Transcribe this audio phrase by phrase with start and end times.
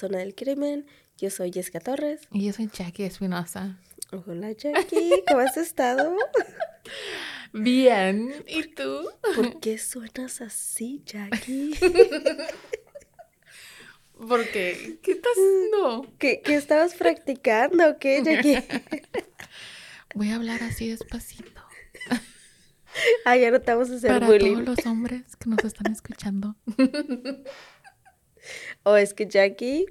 [0.00, 0.86] Zona del Crimen.
[1.18, 2.22] Yo soy Jessica Torres.
[2.32, 3.78] Y yo soy Jackie Espinosa.
[4.26, 6.16] Hola Jackie, ¿cómo has estado?
[7.52, 8.32] Bien.
[8.48, 9.10] ¿Y tú?
[9.36, 11.74] ¿Por qué suenas así, Jackie?
[14.26, 14.98] ¿Por qué?
[15.02, 16.06] ¿Qué estás haciendo?
[16.18, 18.56] ¿Qué, qué estabas practicando qué, Jackie?
[20.14, 21.60] Voy a hablar así despacito.
[23.24, 24.64] Ah, ya no te vamos a hacer Para bullying.
[24.64, 26.56] todos los hombres que nos están escuchando.
[28.82, 29.86] O es que Jackie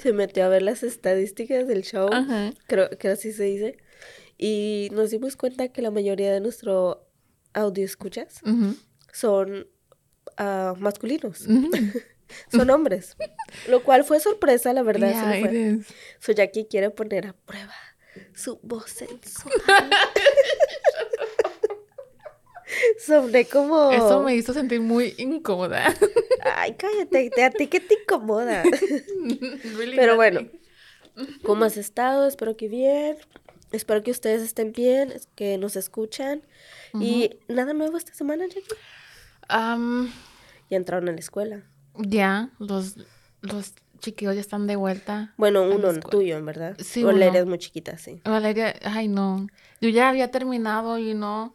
[0.00, 2.52] se metió a ver las estadísticas del show, Ajá.
[2.66, 3.76] creo que así se dice,
[4.38, 7.08] y nos dimos cuenta que la mayoría de nuestro
[7.52, 8.40] audio escuchas
[9.12, 9.68] son
[10.36, 11.38] ah, masculinos,
[12.50, 13.16] son hombres,
[13.68, 15.34] lo cual fue sorpresa, la verdad.
[15.36, 15.86] eres.
[16.18, 17.74] So Jackie quiere poner a prueba
[18.34, 19.54] su voz sensual.
[23.06, 23.90] Sobre cómo...
[23.92, 25.94] Eso me hizo sentir muy incómoda.
[26.56, 28.62] Ay, cállate, te- a ti que te incomoda.
[28.62, 30.48] Really Pero bueno.
[31.42, 32.26] ¿Cómo has estado?
[32.26, 33.16] Espero que bien.
[33.70, 36.42] Espero que ustedes estén bien, que nos escuchan.
[36.94, 38.74] Y nada nuevo esta semana, Jackie.
[39.48, 41.62] Ya entraron a la escuela.
[41.96, 42.96] ya, los,
[43.42, 45.34] los chiquillos ya están de vuelta.
[45.36, 46.76] Bueno, uno tuyo, en verdad.
[46.82, 47.38] Sí, Valeria uno.
[47.40, 48.20] es muy chiquita, sí.
[48.24, 49.46] Valeria, ay no.
[49.80, 51.54] Yo ya había terminado y no.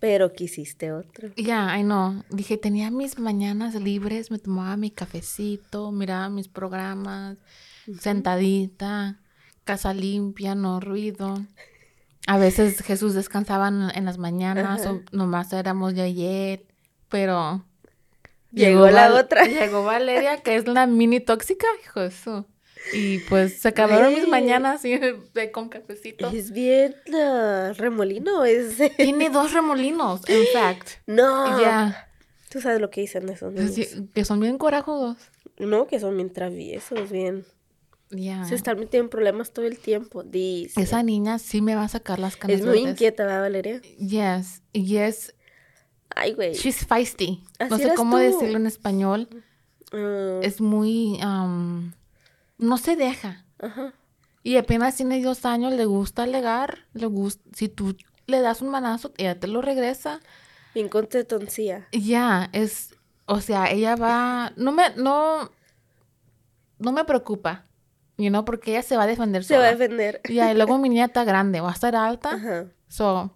[0.00, 1.30] Pero quisiste otro.
[1.36, 2.22] Ya, ay no.
[2.30, 7.38] Dije, tenía mis mañanas libres, me tomaba mi cafecito, miraba mis programas,
[7.98, 9.18] sentadita,
[9.64, 11.42] casa limpia, no ruido.
[12.26, 16.66] A veces Jesús descansaba en, las mañanas, o nomás éramos de ayer,
[17.08, 17.64] pero...
[18.52, 19.44] Llegó la Val- otra.
[19.44, 22.46] Llegó Valeria, que es la mini tóxica, hijo de su.
[22.92, 26.28] Y pues se acabaron mis mañanas de- con cafecito.
[26.30, 28.90] Es bien ah, remolino ese.
[28.96, 30.88] Tiene dos remolinos, en fact.
[31.06, 31.60] No.
[31.60, 32.08] Ya.
[32.50, 33.70] Tú sabes lo que dicen esos niños.
[33.72, 35.16] Así, que son bien corajudos.
[35.58, 37.44] No, que son bien traviesos, bien.
[38.10, 38.44] Ya.
[38.44, 40.22] Se están metiendo en problemas todo el tiempo.
[40.22, 40.80] Dice.
[40.80, 42.90] Esa niña sí me va a sacar las canas es muy verdes.
[42.92, 43.80] inquieta, ¿verdad, Valeria?
[43.98, 44.62] Yes.
[44.72, 45.34] Yes.
[46.14, 46.54] Ay, güey.
[46.54, 47.42] She's feisty.
[47.68, 48.22] no sé cómo tú.
[48.22, 49.28] decirlo en español.
[49.92, 51.18] Ah, Es muy...
[51.22, 51.92] um,
[52.58, 53.44] no se deja.
[53.58, 53.92] Ajá.
[54.42, 56.86] Y apenas tiene dos años, le gusta alegar.
[56.92, 57.42] Le gusta...
[57.54, 57.96] Si tú
[58.26, 60.20] le das un manazo, ella te lo regresa.
[60.74, 60.88] Bien.
[61.92, 62.94] Ya, es...
[63.26, 64.52] O sea, ella va...
[64.56, 64.90] No me...
[64.96, 65.50] No...
[66.78, 67.66] No me preocupa.
[68.18, 69.78] You know, porque ella se va a defender Se va a sola.
[69.78, 70.20] defender.
[70.28, 72.34] Ya, y luego mi niña está grande, va a estar alta.
[72.34, 72.66] Ajá.
[72.88, 73.32] So,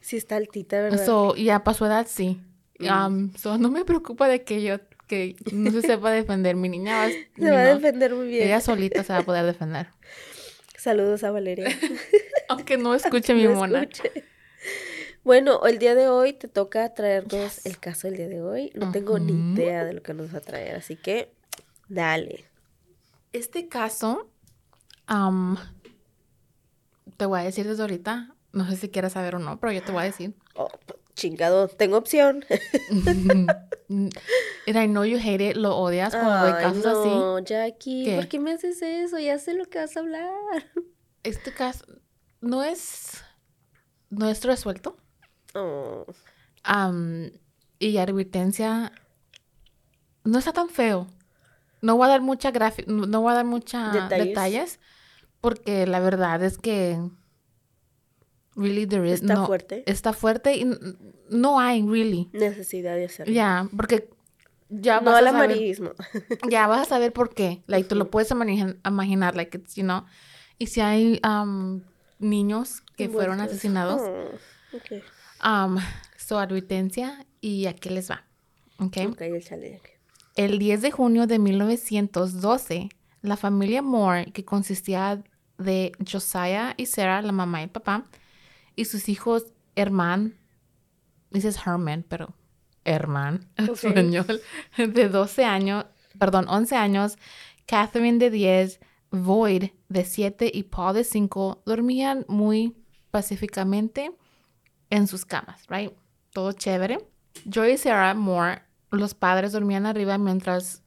[0.00, 1.04] Sí está altita, ¿verdad?
[1.04, 2.40] so, ya para su edad sí.
[2.78, 2.86] Mm.
[2.88, 6.56] Um, so, no me preocupa de que yo, que no se sepa defender.
[6.56, 8.44] Mi niña va, Se va a defender muy bien.
[8.46, 9.88] Ella solita se va a poder defender.
[10.78, 11.68] Saludos a Valeria.
[12.48, 13.82] Aunque no escuche mi No mona.
[13.82, 14.24] escuche.
[15.24, 18.70] Bueno, el día de hoy te toca traernos el caso del día de hoy.
[18.74, 21.32] No tengo ni idea de lo que nos va a traer, así que
[21.88, 22.44] dale.
[23.32, 24.30] Este caso,
[25.10, 25.56] um,
[27.16, 28.34] te voy a decir desde ahorita.
[28.52, 30.32] No sé si quieres saber o no, pero yo te voy a decir.
[30.54, 32.44] Oh, p- chingado, tengo opción.
[34.66, 37.08] And I know you hate it, lo odias cuando hay Ay, casos así.
[37.08, 38.16] no, Jackie, ¿Qué?
[38.16, 39.18] ¿por qué me haces eso?
[39.18, 40.32] Ya sé lo que vas a hablar.
[41.22, 41.84] Este caso
[42.40, 43.22] no es,
[44.10, 44.96] no es resuelto.
[45.54, 46.04] Oh,
[47.78, 48.92] y advertencia,
[50.24, 51.06] no está tan feo.
[51.82, 54.26] No voy a dar mucha gráfica, no voy a dar mucha Detalles.
[54.28, 54.80] detalles.
[55.40, 56.98] porque la verdad es que
[58.56, 59.84] really there is Está no- fuerte.
[59.86, 60.66] Está fuerte y
[61.30, 62.28] no hay really.
[62.32, 63.32] necesidad de hacerlo.
[63.32, 64.10] Ya, porque
[64.68, 65.90] ya no vas al a saber, amarillismo.
[66.50, 67.62] ya vas a saber por qué.
[67.66, 70.04] Like, tú lo puedes imagi- imaginar, like, it's, you know.
[70.58, 71.82] Y si hay am,
[72.18, 74.30] niños que fueron asesinados, Oh.
[75.48, 75.78] Um,
[76.18, 78.24] su advertencia y aquí les va.
[78.78, 78.96] Ok.
[79.10, 79.80] Ok, échale.
[80.34, 82.88] El 10 de junio de 1912,
[83.22, 85.22] la familia Moore, que consistía
[85.58, 88.04] de Josiah y Sarah, la mamá y papá,
[88.74, 89.46] y sus hijos
[89.76, 90.34] Herman,
[91.30, 92.34] dices Herman, pero
[92.86, 94.40] Herman, español,
[94.76, 95.86] de 12 años,
[96.18, 97.18] perdón, 11 años,
[97.66, 98.80] Catherine de 10,
[99.10, 102.76] Void de 7 y Paul de 5 dormían muy
[103.10, 104.12] pacíficamente
[104.90, 105.92] en sus camas, right?
[106.32, 106.98] Todo chévere.
[107.44, 110.82] Joy y Sarah Moore, los padres dormían arriba mientras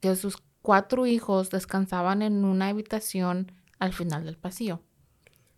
[0.00, 4.82] que sus cuatro hijos descansaban en una habitación al final del pasillo.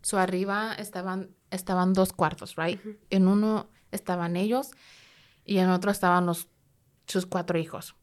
[0.01, 2.79] So arriba estaban, estaban dos cuartos, right?
[3.09, 4.71] En uno estaban ellos
[5.47, 6.49] y en otro estaban los,
[7.07, 7.95] sus cuatro hijos.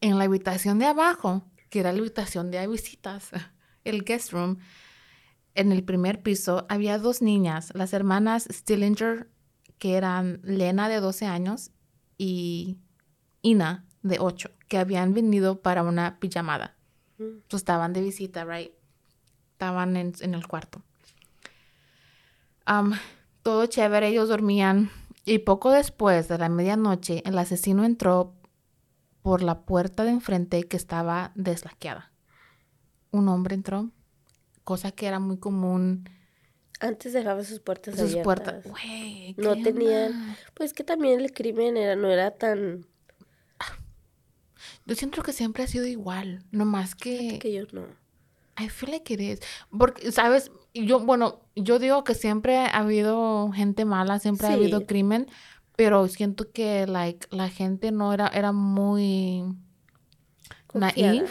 [0.00, 3.30] En la habitación de abajo, que era la habitación de visitas,
[3.84, 4.58] el guest room,
[5.54, 9.28] en el primer piso había dos niñas, las hermanas Stillinger,
[9.78, 11.70] que eran Lena de 12 años
[12.16, 12.78] y
[13.42, 16.76] Ina de 8, que habían venido para una pijamada.
[17.18, 17.42] Mm.
[17.48, 18.72] So, estaban de visita, right?
[19.52, 20.82] Estaban en, en el cuarto.
[22.66, 22.92] Am,
[23.42, 24.90] todo chévere, ellos dormían.
[25.28, 28.32] Y poco después de la medianoche, el asesino entró
[29.22, 32.12] por la puerta de enfrente que estaba deslaqueada.
[33.10, 33.90] Un hombre entró,
[34.62, 36.08] cosa que era muy común
[36.78, 38.24] Antes dejaba sus puertas sus abiertas.
[38.24, 38.66] puertas.
[39.36, 40.36] No ¿qué tenían-?
[40.54, 42.86] Pues que también el crimen era, no era tan...
[44.84, 47.40] Yo siento que siempre ha sido igual, no más que...
[47.40, 47.86] que yo no.
[48.58, 49.40] I feel like it is.
[49.76, 50.52] Porque, ¿sabes?
[50.84, 55.26] Yo, bueno, yo digo que siempre ha habido gente mala, siempre ha habido crimen,
[55.76, 59.44] pero siento que, like, la gente no era, era muy
[60.66, 61.12] Confiada.
[61.12, 61.28] naive.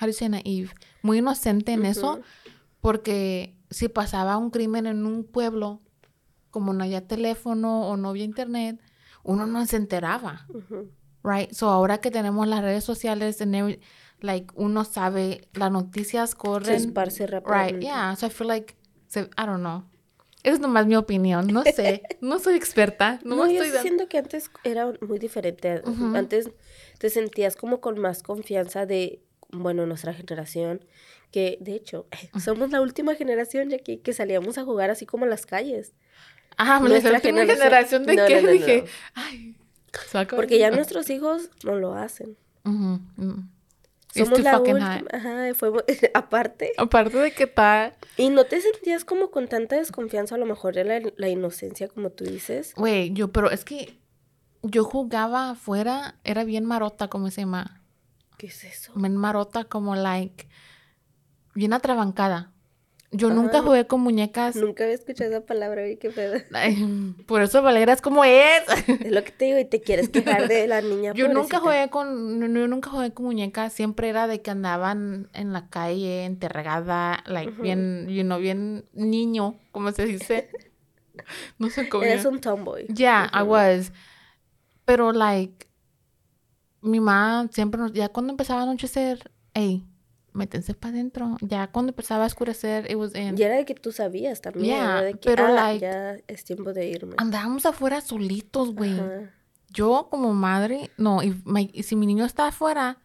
[0.00, 0.70] How do you say naive?
[1.02, 2.20] Muy inocente en eso,
[2.80, 5.80] porque si pasaba un crimen en un pueblo,
[6.50, 8.80] como no había teléfono o no había internet,
[9.22, 10.46] uno no se enteraba.
[11.22, 11.52] Right?
[11.52, 13.80] So ahora que tenemos las redes sociales, and every-
[14.20, 16.74] like uno sabe, las noticias Se corren.
[16.74, 18.14] esparce Right, yeah.
[18.16, 18.74] So I feel like,
[19.08, 19.84] se- I don't know.
[20.42, 22.02] Es nomás mi opinión, no sé.
[22.20, 23.18] no soy experta.
[23.24, 25.82] No, No, yo estoy siento que antes era muy diferente.
[26.14, 26.50] Antes
[26.98, 30.84] te sentías como con más confianza de, bueno, nuestra generación,
[31.30, 32.06] que de hecho
[32.44, 35.94] somos la última generación ya que, que salíamos a jugar así como a las calles.
[36.58, 38.84] Ah, nuestra la generación- generación de No, qué no, dije.
[39.14, 39.56] Ay.
[40.30, 42.36] Porque ya nuestros hijos no lo hacen.
[42.64, 43.48] Mm.
[44.14, 45.04] Somos la última.
[45.12, 45.72] Ajá, fue
[46.14, 46.72] aparte.
[46.78, 50.78] Aparte de que está, Y no te sentías como con tanta desconfianza, a lo mejor
[50.78, 52.74] era la, la inocencia, como tú dices.
[52.76, 53.98] güey, yo, pero es que
[54.62, 57.82] yo jugaba afuera, era bien marota, ¿cómo se llama?
[58.38, 58.92] ¿Qué es eso?
[58.94, 60.48] Bien marota, como like,
[61.54, 62.53] bien atrabancada.
[63.16, 64.56] Yo nunca jugué con muñecas.
[64.56, 66.34] Nunca había escuchado esa palabra, oye, qué pedo.
[66.52, 68.62] Ay, por eso Valera como es.
[68.88, 71.12] Es lo que te digo, y te quieres quejar de la niña.
[71.14, 75.52] Yo nunca jugué con, yo nunca jugué con muñecas, siempre era de que andaban en
[75.52, 80.50] la calle, enterrada, like bien, you know, bien niño, como se dice.
[81.60, 82.02] No sé cómo.
[82.02, 82.86] Eres un tomboy.
[82.88, 83.92] Yeah, I was.
[84.84, 85.68] Pero like,
[86.82, 89.84] mi mamá siempre nos, ya cuando empezaba a anochecer, hey,
[90.34, 91.36] métense para adentro.
[91.40, 93.38] Ya cuando empezaba a oscurecer, it was in.
[93.38, 94.66] Y era de que tú sabías también.
[94.66, 97.14] Yeah, era de que, pero, ah, like, ya es tiempo de irme.
[97.16, 99.00] Andábamos afuera solitos, güey.
[99.70, 102.98] Yo como madre, no, y, my- y si mi niño está afuera,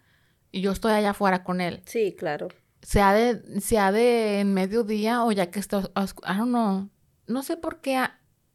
[0.51, 2.49] y yo estoy allá afuera con él, Sí, claro.
[2.81, 6.89] sea de, sea de en mediodía o ya que está, I don't know,
[7.27, 7.99] no sé por qué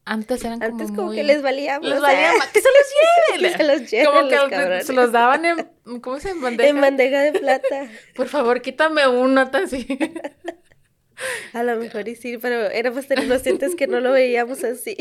[0.07, 1.17] antes eran como Antes como muy...
[1.17, 3.53] que les valía les o sea, valía más, que se los lleven.
[3.53, 4.87] que se los lleven Como los que cabrones.
[4.87, 6.31] se los daban en, ¿cómo se?
[6.31, 6.69] En bandeja.
[6.71, 7.89] En bandeja de plata.
[8.15, 9.87] Por favor, quítame uno, tan así.
[11.53, 14.97] A lo mejor y sí, pero éramos tan inocentes que no lo veíamos así.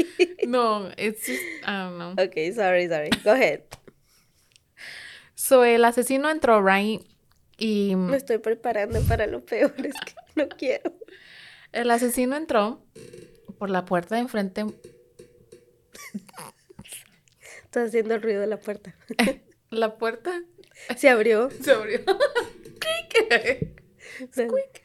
[0.48, 2.12] no, it's just, I don't know.
[2.12, 3.10] ok, sorry, sorry.
[3.24, 3.62] Go ahead.
[5.34, 7.02] So, el asesino entró, right?
[7.58, 7.96] Y...
[7.96, 10.94] Me estoy preparando para lo peor, es que no quiero.
[11.72, 12.86] El asesino entró
[13.58, 14.66] por la puerta de enfrente.
[17.64, 18.94] Estoy haciendo el ruido de la puerta.
[19.70, 20.40] La puerta
[20.96, 21.50] Se abrió.
[21.50, 22.00] se abrió.
[24.32, 24.84] Squeak.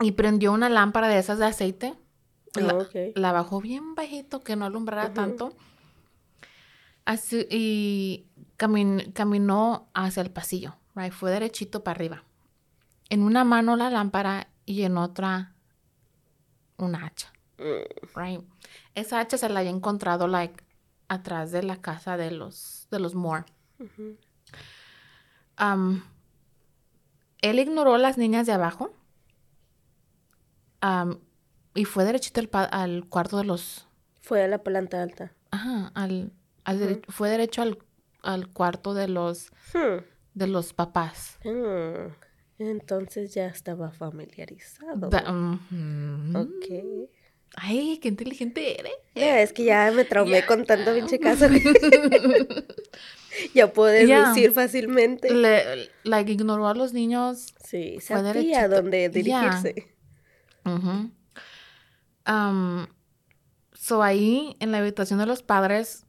[0.00, 1.94] Y prendió una lámpara de esas de aceite.
[2.54, 2.94] La, Ah, ok.
[3.14, 5.56] la bajó bien bajito que no alumbrara tanto.
[7.06, 8.26] Así, y
[8.58, 10.76] camin- caminó hacia el pasillo.
[10.94, 11.12] Right?
[11.12, 12.24] Fue derechito para arriba.
[13.08, 15.54] En una mano la lámpara y en otra
[16.76, 17.32] una hacha.
[17.58, 18.40] Mm, right?
[18.96, 20.64] Esa hacha se la había encontrado like
[21.06, 23.44] atrás de la casa de los de los Moore.
[25.56, 26.02] Am,
[27.42, 28.92] él ignoró a las niñas de abajo.
[30.80, 31.20] Am,
[31.74, 33.86] y fue derechito al, cuarto de los...
[34.22, 35.32] Fue a la planta alta.
[35.50, 36.32] Ajá, al,
[36.64, 37.78] al dere- fue derecho al,
[38.22, 40.02] al cuarto de los, Hmm.
[40.34, 41.38] de los papás.
[41.44, 42.12] Hmm.
[42.58, 45.08] Entonces ya estaba familiarizado.
[45.10, 45.24] Da-.
[46.34, 47.10] Ok.
[47.58, 48.92] Ay, qué inteligente eres.
[49.14, 51.46] Ya, es que ya me traumé con tanto pinche caso.
[53.54, 55.32] ya puedo deducir fácilmente.
[55.32, 57.54] Le, like, ignoró a los niños.
[57.64, 59.94] Sí, sabía dónde dirigirse.
[60.64, 61.10] Ujú.
[62.24, 62.88] Am,
[63.72, 66.04] so ahí, en la habitación de los padres,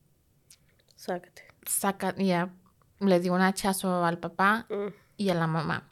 [0.96, 1.44] Sácate.
[1.66, 2.54] saca, ya,
[3.00, 4.88] le dio un hachazo al papá Mm.
[5.18, 5.92] y a la mamá.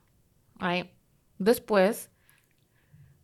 [0.60, 0.88] Right?
[1.38, 2.10] Después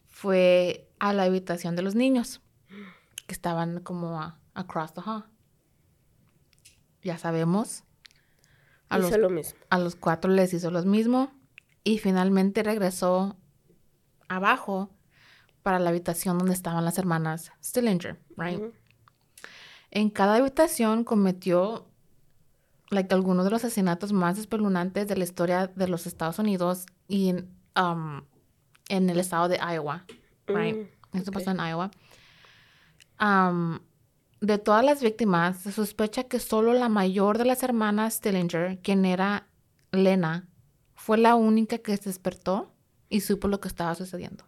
[0.07, 2.41] fue a la habitación de los niños,
[3.25, 5.25] que estaban como a- across the hall.
[7.01, 7.83] Ya sabemos.
[8.89, 9.59] A Hizo los, lo mismo.
[9.71, 11.31] a los cuatro les hizo lo mismo
[11.83, 13.35] y finalmente regresó
[14.27, 14.91] abajo
[15.63, 18.61] para la habitación donde estaban las hermanas Stillinger, right?
[19.89, 21.87] En cada habitación cometió
[22.91, 27.29] like, algunos de los asesinatos más espeluznantes de la historia de los Estados Unidos y
[27.29, 27.49] en,
[27.81, 28.21] um,
[28.89, 30.05] en el estado de Iowa.
[30.55, 30.75] Right?
[31.13, 31.37] Mm, Esto ok.
[31.37, 31.91] pasó en Iowa.
[33.19, 33.79] Um,
[34.39, 39.05] de todas las víctimas, se sospecha que solo la mayor de las hermanas Stillinger, quien
[39.05, 39.47] era
[39.91, 40.47] Lena,
[40.95, 42.71] fue la única que se despertó
[43.09, 44.45] y supo lo que estaba sucediendo.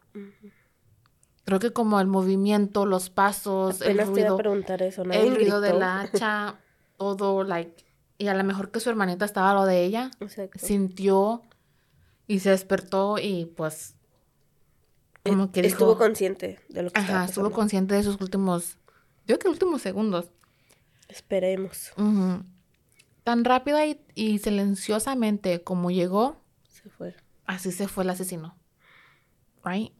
[1.45, 5.03] Creo que como el movimiento, los pasos, el Apenas iba ruido, preguntar eso.
[5.03, 6.55] nadie el ruido de la hacha,
[6.97, 7.83] todo, like,
[8.17, 10.57] y a lo mejor que su hermanita estaba a lo de ella, Exacto.
[10.59, 11.43] sintió
[12.27, 13.95] y se despertó y pues
[15.23, 17.55] como que Eh, Estuvo dijo, consciente de lo que estaba ajá, estuvo pasando.
[17.55, 18.77] consciente de sus últimos,
[19.25, 20.31] yo creo que últimos segundos.
[21.07, 21.91] Esperemos.
[23.23, 27.15] Tan rápida y, y silenciosamente como llegó, Se fue.
[27.45, 28.57] así se fue el asesino.
[29.63, 29.93] Right?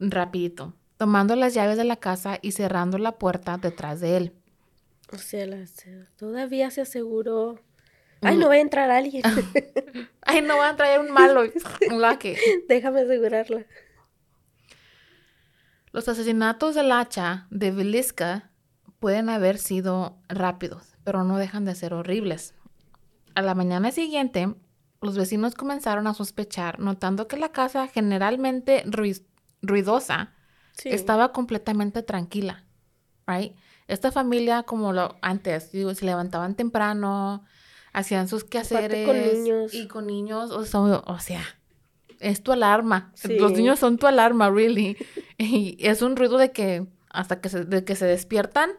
[0.00, 4.32] Rapidito, tomando las llaves de la casa y cerrando la puerta detrás de él.
[5.12, 5.64] O sea, la-
[6.16, 7.58] todavía se aseguró.
[8.32, 9.22] Ay, no va a entrar alguien.
[10.22, 11.42] Ay, no van a traer un malo,
[11.90, 12.34] un lucky.
[12.68, 13.64] Déjame asegurarla.
[15.92, 18.50] Los asesinatos del hacha de Viliska
[18.98, 22.54] pueden haber sido rápidos, pero no dejan de ser horribles.
[23.34, 24.54] A la mañana siguiente,
[25.00, 28.84] los vecinos comenzaron a sospechar, notando que la casa, generalmente
[29.62, 30.32] ruidosa,
[30.72, 30.88] Sí.
[30.88, 32.64] estaba completamente tranquila.
[33.28, 33.54] Right?
[33.86, 37.44] Esta familia, como lo antes, digo, se levantaban temprano,
[37.94, 39.72] hacían sus quehaceres con niños.
[39.72, 41.42] y con niños, o sea, o sea,
[42.20, 43.12] es tu alarma.
[43.14, 43.38] Sí.
[43.38, 44.98] Los niños son tu alarma, really.
[45.38, 48.70] y es un ruido de que hasta que se, de que se despiertan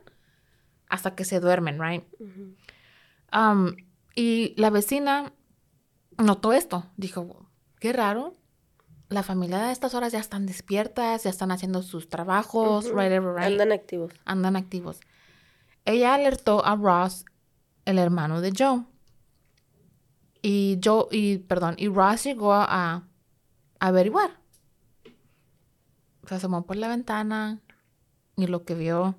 [0.89, 2.03] hasta que se duermen, right?
[3.33, 3.75] Um,
[4.13, 5.33] y la vecina
[6.17, 6.85] notó esto.
[6.97, 8.35] Dijo, qué raro.
[9.07, 12.95] La familia a estas horas ya están despiertas, ya están haciendo sus trabajos, Ujú.
[12.95, 13.45] whatever, right?
[13.45, 14.13] Andan activos.
[14.25, 14.99] Andan activos.
[15.85, 17.23] Ella alertó a Ross,
[17.85, 18.83] el hermano de Joe.
[20.47, 23.03] Y Joe, y perdón, y Ross llegó a, a
[23.79, 24.29] averiguar.
[26.27, 27.61] Se asomó por la ventana
[28.35, 29.15] y lo que vio,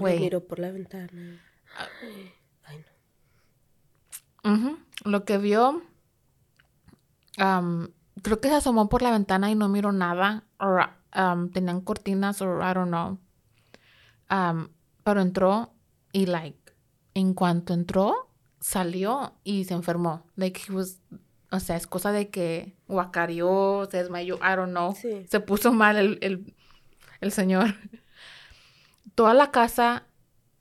[0.00, 0.18] Güey.
[0.18, 1.40] miró por la ventana.
[2.64, 2.84] Ay,
[4.42, 4.76] no.
[5.04, 5.84] lo que vio,
[7.36, 10.42] creo que se asomó por la ventana y no miró nada.
[10.58, 10.78] O
[11.16, 13.20] um, tenían cortinas o I don't know.
[14.28, 14.66] Um,
[15.04, 15.72] pero entró
[16.10, 16.72] y like,
[17.14, 18.25] en cuanto entró,
[18.66, 20.26] salió y se enfermó.
[20.34, 20.98] Like he was,
[21.52, 24.92] o sea, es cosa de que guacareó, se desmayó, I don't know.
[24.92, 25.24] Sí.
[25.30, 26.52] Se puso mal el, el,
[27.20, 27.76] el señor.
[29.14, 30.08] Toda la casa,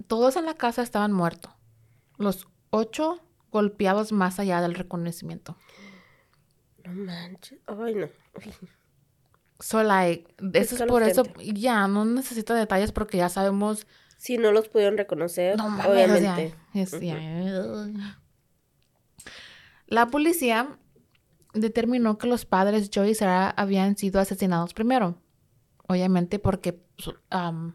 [0.05, 1.51] todos en la casa estaban muertos.
[2.19, 5.57] Los ocho golpeados más allá del reconocimiento.
[6.83, 7.57] No manches.
[7.65, 8.07] Ay, no.
[9.59, 13.87] So, like, eso es por eso, ya, no necesito detalles porque ya sabemos.
[14.25, 16.55] Si no los pudieron reconocer, No mames, o sea, obviamente.
[19.87, 20.79] La policía
[21.53, 25.21] determinó que los padres Joe y Sarah habían sido asesinados primero.
[25.87, 27.73] Obviamente porque su- um,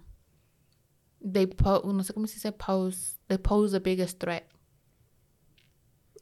[1.21, 1.49] they
[1.85, 4.45] no sé cómo se dice pose, they pose the biggest threat.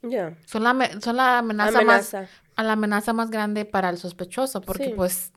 [0.03, 0.37] Ya.
[0.45, 4.87] Son la, son la amenaza, más a la amenaza más grande para el sospechoso porque
[4.87, 4.93] Sí.
[4.95, 5.33] pues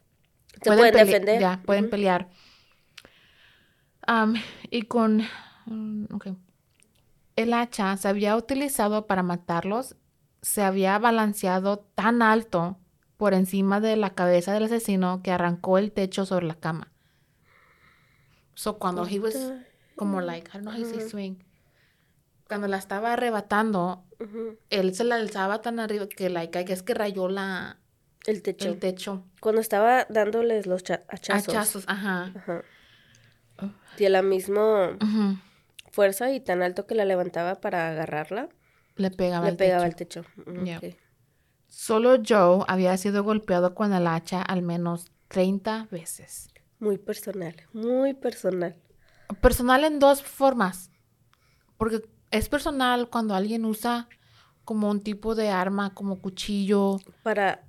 [0.62, 1.39] Se pueden pele- defender.
[1.39, 2.29] Ya, pueden pelear.
[4.08, 4.36] Am,
[4.70, 5.24] y con...
[5.65, 6.27] mm, ok.
[7.36, 9.96] El hacha se había utilizado para matarlos.
[10.41, 12.77] Se había balanceado tan alto
[13.17, 16.91] por encima de la cabeza del asesino que arrancó el techo sobre la cama.
[18.55, 19.36] So cuando he was
[19.96, 21.36] como like, I don't know how you say swing.
[22.48, 24.58] Cuando la estaba arrebatando, Ujú.
[24.70, 27.77] él se la alzaba tan arriba que like, guess que rayó la,
[28.25, 28.67] El techo.
[28.67, 29.24] el techo.
[29.39, 31.48] Cuando estaba dándoles los cha- hachazos.
[31.55, 32.31] Hachazos, ajá.
[32.36, 32.62] Ajá.
[33.97, 34.97] Y a la misma
[35.91, 38.49] fuerza y tan alto que la levantaba para agarrarla,
[38.95, 40.23] Le pegaba le el pegaba techo.
[40.45, 40.97] al techo.
[41.67, 46.49] Solo Joe había sido golpeado con el hacha al menos 30 veces.
[46.79, 48.75] Muy personal, muy personal.
[49.39, 50.89] Personal en dos formas.
[51.77, 52.01] Porque
[52.31, 54.09] es personal cuando alguien usa
[54.65, 57.63] como un tipo de arma, como cuchillo, Para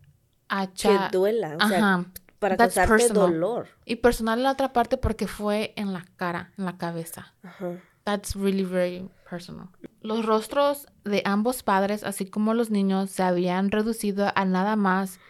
[0.48, 1.08] hacha.
[1.10, 2.06] que duela, o sea, Ajá.
[2.42, 3.32] Para That's causarte personal.
[3.32, 3.68] dolor.
[3.84, 7.34] Y personal la otra parte porque fue en la cara, en la cabeza.
[7.44, 7.80] Ajá.
[8.02, 9.68] That's really, very personal.
[10.00, 15.20] Los rostros de ambos padres, así como los niños, se habían reducido a nada más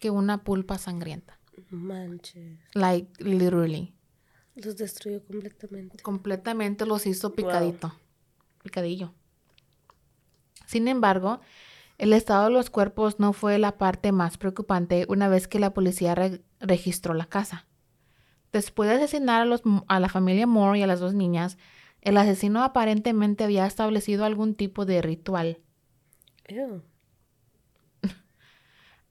[0.00, 1.38] que una pulpa sangrienta.
[1.70, 2.58] Manches.
[2.74, 3.94] Like, literally.
[4.56, 6.02] Los destruyó completamente.
[6.02, 7.94] Completamente los hizo picadito.
[8.64, 9.14] Picadillo.
[10.66, 11.40] Sin embargo,
[11.98, 15.74] el estado de los cuerpos no fue la parte más preocupante una vez que la
[15.74, 17.66] policía re- registró la casa.
[18.52, 21.58] Después de asesinar a, los, a la familia Moore y a las dos niñas,
[22.00, 25.58] el asesino aparentemente había establecido algún tipo de ritual.
[26.46, 26.82] Ew.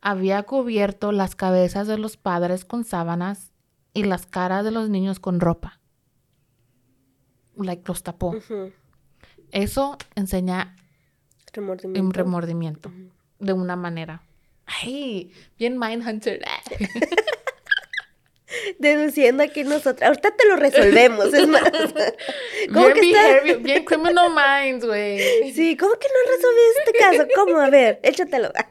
[0.02, 3.52] Había cubierto las cabezas de los padres con sábanas
[3.94, 5.80] y las caras de los niños con ropa.
[7.58, 8.36] Like los tapó.
[9.52, 10.76] Eso enseña
[11.58, 12.02] Remordimiento.
[12.08, 12.92] un remordimiento
[13.40, 14.22] de una manera.
[14.66, 16.42] Ay, bien Mindhunter.
[18.80, 20.02] Deduciendo aquí nosotros.
[20.04, 21.64] Ahorita te lo resolvemos, es más.
[22.74, 23.24] ¿Cómo bien, que está?
[23.24, 25.52] behavior- bien criminal minds, güey.
[25.54, 27.28] Sí, ¿cómo que no resolvías este caso?
[27.36, 27.58] ¿Cómo?
[27.60, 28.52] A ver, échatelo.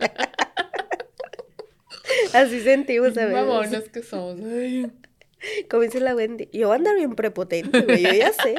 [2.32, 3.88] Así sentimos a veces.
[3.90, 4.38] Que somos.
[4.40, 4.90] Ay.
[5.68, 6.48] Como dice la Wendy.
[6.52, 8.54] Yo voy a andar bien prepotente, güey, yo ya sé.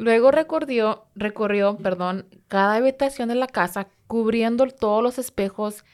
[0.00, 5.84] Luego recorrió, recorrió, perdón, cada habitación de la casa cubriendo todos los espejos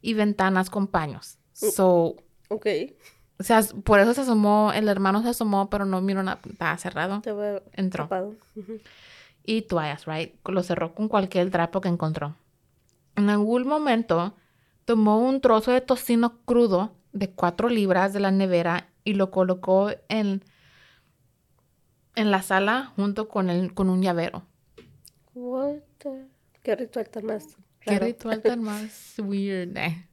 [0.00, 1.38] y ventanas con paños.
[1.52, 2.16] So,
[2.48, 2.66] Ok,
[3.38, 6.78] o sea, por eso se asomó, el hermano se asomó, pero no miró nada, estaba
[6.78, 7.22] cerrado.
[7.72, 8.08] Entró.
[9.44, 10.34] y toallas, right?
[10.46, 12.36] Lo cerró con cualquier trapo que encontró.
[13.16, 14.34] En algún momento
[14.84, 19.90] tomó un trozo de tocino crudo de cuatro libras de la nevera y lo colocó
[20.08, 20.44] en,
[22.16, 24.44] en la sala junto con, el, con un llavero.
[25.34, 26.26] What the-
[26.62, 28.06] Qué ritual tan más Qué raro.
[28.06, 29.76] ritual tan más weird.
[29.76, 30.08] eh.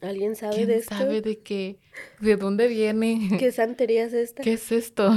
[0.00, 0.94] ¿Alguien sabe ¿Quién de esto?
[0.96, 1.78] sabe de qué?
[2.20, 3.28] ¿De dónde viene?
[3.38, 4.42] ¿Qué santería es esta?
[4.42, 5.12] ¿Qué es esto?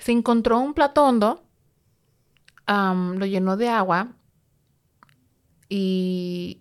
[0.00, 1.44] Se encontró un plato hondo,
[2.66, 4.16] lo llenó de agua
[5.68, 6.60] y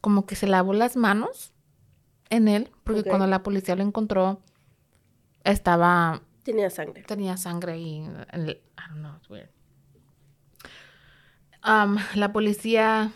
[0.00, 1.52] como que se lavó las manos
[2.30, 4.42] en él, porque cuando la policía lo encontró
[5.44, 7.02] estaba, Tenía sangre.
[7.04, 9.48] tenía sangre el, I don't know, it's weird.
[11.62, 13.12] Am, la policía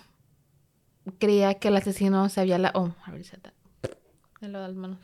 [1.19, 3.53] creía que el asesino se había la, oh, I already said that.
[4.41, 5.01] Me lo da las manos.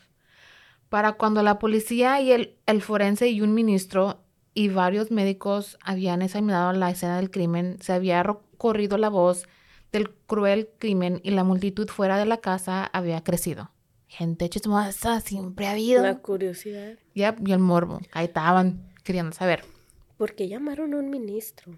[0.88, 4.20] Para cuando la policía y el, el forense y un ministro
[4.54, 8.24] y varios médicos habían examinado la escena del crimen, se había
[8.56, 9.46] corrido la voz
[9.92, 13.70] del cruel crimen y la multitud fuera de la casa había crecido.
[14.16, 16.04] Gente chismosa siempre ha habido.
[16.04, 16.96] La curiosidad.
[17.14, 18.00] Yep, y el morbo.
[18.12, 19.64] Ahí estaban queriendo saber.
[20.16, 21.76] ¿Por qué llamaron a un ministro?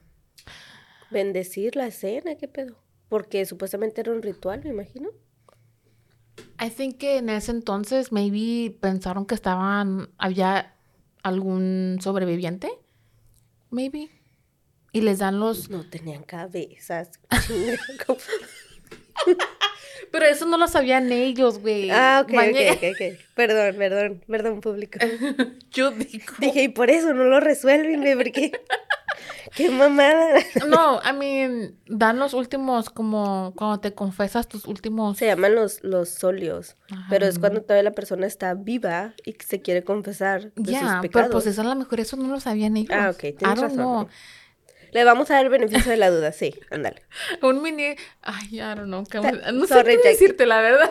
[1.11, 2.37] ¿Bendecir la escena?
[2.37, 2.77] ¿Qué pedo?
[3.09, 5.09] Porque supuestamente era un ritual, me imagino.
[6.61, 10.75] I think que en ese entonces maybe pensaron que estaban, había
[11.23, 12.71] algún sobreviviente,
[13.71, 14.11] maybe,
[14.93, 15.71] y les dan los...
[15.71, 17.13] No tenían cabezas.
[20.19, 21.91] Pero eso no lo sabían ellos, güey.
[21.91, 23.21] ah, ok, Mañe- ok, ok, ok.
[23.35, 24.99] Perdón, perdón, perdón, público.
[25.71, 26.35] Yo digo...
[26.39, 28.53] Dije, y por eso no lo resuelven, güey, porque...
[29.55, 30.39] ¡Qué mamada!
[30.69, 35.19] No, I mean, dan los últimos, como cuando te confesas tus últimos...
[35.19, 37.07] Se llaman los, los solios, Ajá.
[37.11, 41.11] pero es cuando todavía la persona está viva y se quiere confesar de Ya, sus
[41.13, 42.91] pero pues eso a lo mejor eso no lo sabían ellos.
[42.93, 43.77] Ah, ok, I tienes don't razón.
[43.77, 44.09] know.
[44.97, 47.03] Le vamos a dar el beneficio de la duda, sí, ándale.
[47.43, 47.97] Un mini...
[48.23, 49.05] Ay, I don't know.
[49.05, 50.09] qué- No sé qué Jackie.
[50.09, 50.91] decirte, la verdad.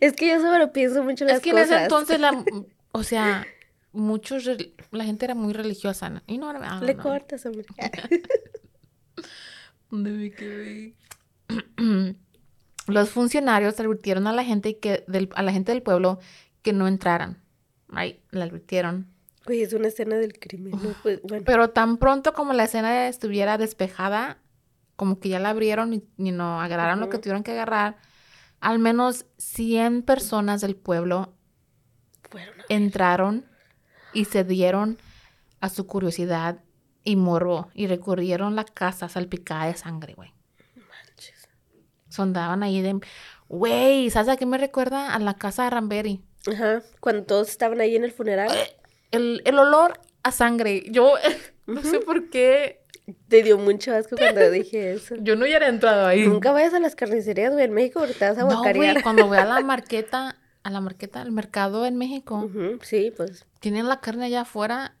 [0.00, 1.70] Es que yo sobrepienso mucho las Es que en cosas.
[1.70, 2.44] ese entonces, la,
[2.92, 3.46] o sea,
[3.92, 4.50] muchos,
[4.90, 6.22] la gente era muy religiosa, ¿no?
[6.26, 7.64] Y no, I don't Le cortas, hombre.
[9.90, 10.94] ¿Dónde me quedé?
[12.88, 16.18] Los funcionarios advirtieron a la gente que del, a la gente del pueblo
[16.62, 17.40] que no entraran.
[17.88, 18.18] Right?
[18.32, 19.13] Le advirtieron.
[19.46, 20.94] Oye, es una escena del crimen, ¿no?
[21.02, 21.44] Pues, bueno.
[21.44, 24.38] Pero tan pronto como la escena estuviera despejada,
[24.96, 27.96] como que ya la abrieron y, y no agarraron lo que tuvieron que agarrar,
[28.60, 31.34] al menos 100 personas del pueblo
[32.30, 33.44] Fueron entraron
[34.12, 34.98] y se dieron
[35.60, 36.58] a su curiosidad
[37.02, 40.32] y morbo y recorrieron la casa salpicada de sangre, güey.
[40.76, 41.48] manches.
[42.08, 42.98] Sondaban ahí de...
[43.48, 45.14] Güey, ¿sabes a qué me recuerda?
[45.14, 46.22] A la casa de Ramberi.
[46.50, 46.82] Ajá.
[47.00, 48.50] Cuando todos estaban ahí en el funeral,
[49.14, 50.84] El, el olor a sangre.
[50.90, 51.14] Yo
[51.66, 52.80] no sé por qué.
[53.28, 55.14] te dio mucho asco cuando dije eso.
[55.20, 56.26] Yo no hubiera entrado ahí.
[56.26, 59.26] Nunca vayas a las carnicerías, güey, en México, porque te vas a No, güey, cuando
[59.26, 63.46] voy a la marqueta, a la marqueta, al mercado en México, Ujú, Sí, pues.
[63.60, 64.94] tienen la carne allá afuera,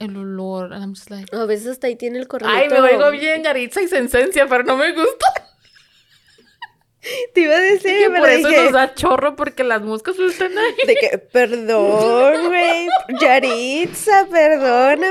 [0.00, 2.48] el olor, and I'm just like, A veces hasta ahí tiene el correo.
[2.50, 5.26] Ay, me oigo bien Yaritza y Sensencia, pero no me gusta.
[7.34, 10.18] Te iba a decir, que pero por eso dije, nos da chorro porque las moscas
[10.18, 10.74] están ahí.
[10.86, 12.86] de que, perdón, güey,
[13.20, 15.08] Yaritza, perdóname.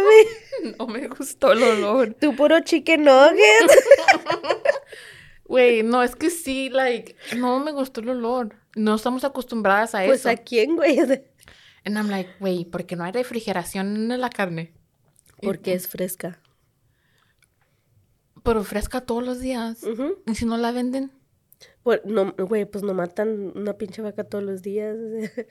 [0.79, 2.13] No me gustó el olor.
[2.13, 3.37] Tu puro chicken nugget.
[5.45, 8.55] Güey, no, es que sí, like, no me gustó el olor.
[8.77, 10.29] No estamos acostumbradas a Pues eso.
[10.29, 10.97] a quién, güey.
[11.83, 14.71] And I'm like, güey, ¿por qué no hay refrigeración en la carne?
[15.41, 16.39] Porque es fresca.
[18.43, 19.79] Pero fresca todos los días.
[20.25, 21.11] ¿Y si no la venden?
[21.83, 24.95] Pues, no, güey, pues no matan una pinche vaca todos los días.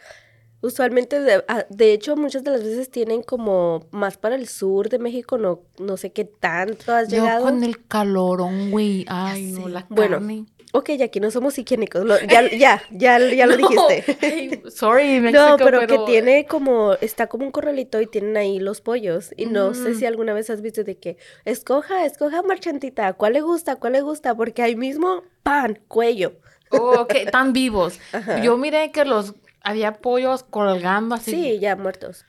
[0.63, 4.91] Usualmente, de, ah, de hecho, muchas de las veces tienen como más para el sur
[4.91, 7.45] de México, no, no sé qué tanto has Yo llegado.
[7.45, 9.07] con el calorón, güey.
[9.09, 9.69] Ay, no, sé.
[9.71, 10.45] la Bueno, carne.
[10.73, 12.05] Ok, ya aquí no somos higiénicos.
[12.05, 14.17] lo- ya, ya, ya, ya lo No, dijiste.
[14.23, 18.61] ay, sorry, México, No, pero, que tiene como, está como un corralito y tienen ahí
[18.61, 19.33] los pollos.
[19.37, 23.41] Y no sé si alguna vez has visto de que, escoja, escoja marchantita, ¿cuál le
[23.41, 23.77] gusta?
[23.77, 24.37] ¿Cuál le gusta?
[24.37, 26.35] Porque ahí mismo, pan, cuello.
[26.71, 27.99] Oh, ok, tan vivos.
[28.13, 28.41] Ajá.
[28.45, 31.33] Yo miré que los había pollos colgando así.
[31.33, 32.25] Sí, ya muertos.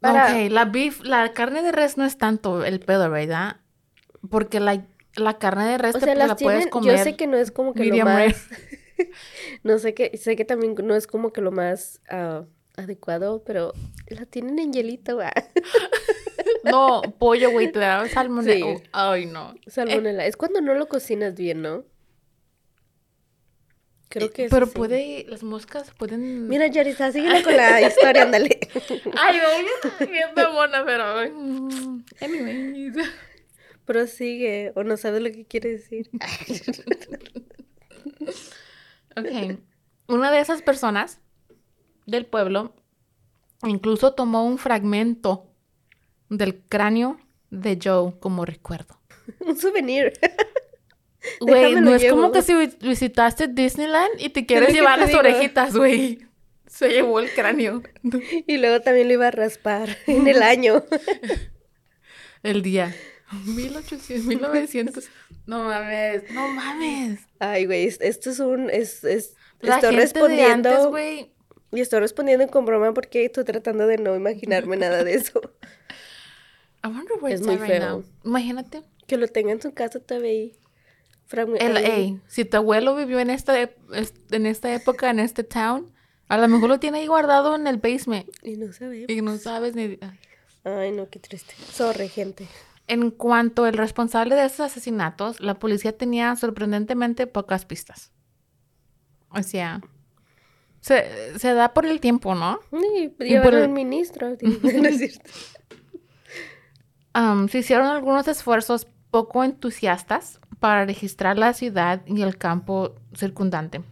[0.00, 3.56] Para- Ok, la beef, la carne de res no es tanto el pedo, ¿verdad?
[4.30, 4.84] Porque la,
[5.16, 6.96] la carne de res O te sea, la las puedes tienen, comer.
[6.98, 8.48] yo sé que no es como que lo más,
[9.62, 12.44] no sé que, sé que también no es como que lo más ah,
[12.76, 13.72] adecuado, pero
[14.08, 15.28] la tienen en hielito, güey.
[16.64, 18.76] No, pollo, güey, te da salmonella.
[18.78, 18.82] Sí.
[18.92, 19.52] Ay, no.
[19.66, 20.26] Salmonela.
[20.26, 21.84] Es cuando no lo cocinas bien, ¿no?
[24.08, 24.72] Creo que Eh, Pero sí.
[24.72, 26.46] puede, las moscas pueden...
[26.48, 28.60] Mira, Yarisa, síguele con la historia, ándale.
[29.18, 31.32] Ay, oye, bien mona, pero...
[31.34, 32.94] mm, Anyways.
[33.84, 36.08] Prosigue, o no sabes lo que quiere decir.
[39.16, 39.58] Ok.
[40.08, 41.20] Una de esas personas
[42.06, 42.74] del pueblo
[43.62, 45.46] incluso tomó un fragmento
[46.28, 48.98] del cráneo de Joe como recuerdo.
[49.40, 50.12] Un souvenir.
[51.40, 55.20] Güey, no es como que si vi- visitaste Disneyland y te quieres llevar las digo.
[55.20, 56.18] orejitas, güey.
[56.66, 57.82] Se llevó el cráneo.
[58.46, 60.82] Y luego también lo iba a raspar en el año.
[62.42, 62.96] El día.
[63.46, 65.04] 1800, 1900.
[65.46, 67.20] No mames, no mames.
[67.38, 68.70] Ay, güey, es- esto es un...
[68.70, 70.68] Es, es, La estoy gente respondiendo...
[70.68, 71.32] de antes, güey.
[71.72, 75.40] y estoy respondiendo con broma porque estoy tratando de no imaginarme nada de eso.
[76.84, 77.88] I wonder where Es it's muy right feo.
[77.88, 78.04] now.
[78.24, 78.82] Imagínate.
[79.06, 80.56] Que lo tenga en su casa todavía ahí.
[81.60, 85.90] El, ey, si tu abuelo vivió en esta, en esta época, en este town,
[86.28, 89.08] a lo mejor lo tiene ahí guardado en el basement Y no sabemos.
[89.08, 89.98] y no sabes ni...
[90.02, 90.18] ay.
[90.64, 91.54] Ay, no, qué triste.
[91.72, 92.46] Sorry, gente.
[92.92, 98.12] En cuanto al responsable de esos asesinatos, la policía tenía sorprendentemente pocas pistas.
[99.30, 99.80] O sea,
[100.80, 102.58] se, se da por el tiempo, ¿no?
[102.70, 104.36] Sí, Y por el- ministro.
[104.36, 105.30] digo, no es cierto.
[107.14, 113.82] Am, se hicieron algunos esfuerzos poco entusiastas para registrar la ciudad y el campo circundante.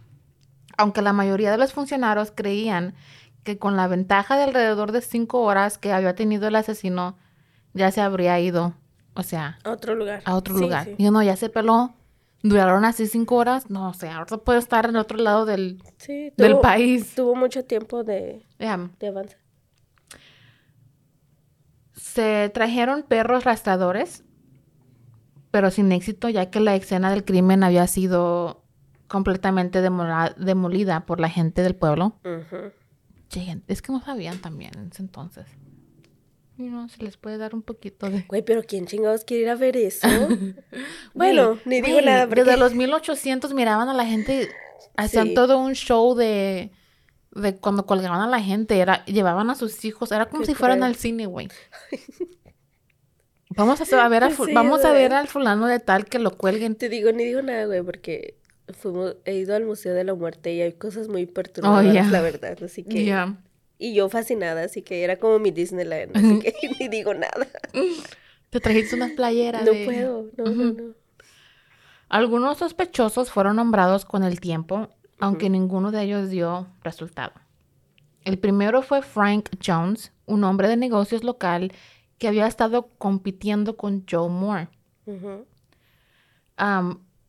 [0.77, 2.95] Aunque la mayoría de los funcionarios creían
[3.43, 7.17] que con la ventaja de alrededor de cinco horas que había tenido el asesino,
[7.73, 8.73] ya se habría ido,
[9.13, 10.21] o sea, A otro lugar.
[10.25, 10.85] a otro Sí, lugar.
[10.85, 10.95] sí.
[10.97, 11.93] Y uno ya se peló,
[12.43, 16.31] duraron así cinco horas, no, o sea, ahorita puede estar en otro lado del, Sí,
[16.37, 17.13] del país.
[17.15, 18.77] Tuvo mucho tiempo de, Ya.
[18.99, 19.37] de avance.
[21.93, 24.23] Se trajeron perros rastradores,
[25.51, 28.63] pero sin éxito, ya que la escena del crimen había sido
[29.07, 32.15] completamente demolida por la gente del pueblo.
[33.67, 35.45] Es que no sabían también en ese entonces.
[36.61, 38.23] Y no, se les puede dar un poquito de...
[38.27, 40.07] Güey, pero ¿quién chingados quiere ir a ver eso?
[41.13, 42.27] bueno, Güey, ni digo güey, nada.
[42.27, 44.49] porque- Desde los 1800 miraban a la gente,
[44.95, 45.33] hacían Sí.
[45.33, 46.71] todo un show de,
[47.31, 50.53] de cuando colgaban a la gente, era, llevaban a sus hijos, era como Qué si
[50.53, 50.91] fueran cruel.
[50.91, 51.47] al cine, güey.
[53.57, 56.75] Vamos a, ver, a Sí, vamos a ver al fulano de tal que lo cuelguen.
[56.75, 58.37] Te digo, ni digo nada, güey, porque
[58.79, 62.21] fuimos, he ido al Museo de la Muerte y hay cosas muy perturbadoras, Oh, la
[62.21, 62.57] verdad.
[62.63, 63.03] Así que...
[63.03, 63.35] Ya.
[63.83, 67.47] Y yo fascinada, así que era como mi Disneyland, así que ni digo nada.
[68.51, 69.65] Te trajiste unas playeras.
[69.65, 70.93] No de- puedo, no, no, no.
[72.07, 74.89] Algunos sospechosos fueron nombrados con el tiempo,
[75.19, 77.31] aunque ninguno de ellos dio resultado.
[78.23, 81.71] El primero fue Frank Jones, un hombre de negocios local
[82.19, 84.67] que había estado compitiendo con Joe Moore.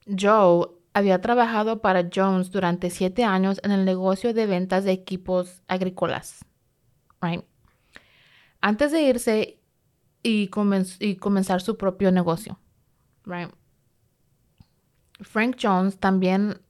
[0.07, 5.63] Joe había trabajado para Jones durante siete años en el negocio de ventas de equipos
[5.69, 6.45] agrícolas.
[7.21, 7.45] Right?
[8.61, 9.61] Antes de irse
[10.23, 12.59] y, comenz- y comenzar su propio negocio.
[13.25, 13.51] Right?
[15.21, 16.61] Frank Jones también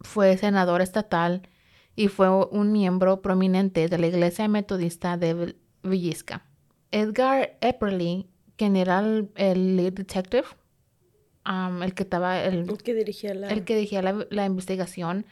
[0.00, 1.48] fue senador estatal
[1.96, 6.44] y fue un miembro prominente de la Iglesia Metodista de Vil- Villisca.
[6.90, 10.46] Edgar Epperly, quien era el lead detective,
[11.46, 13.48] um, el que estaba, el, El que dirigía la...
[13.48, 15.26] el que dirigía la, la investigación,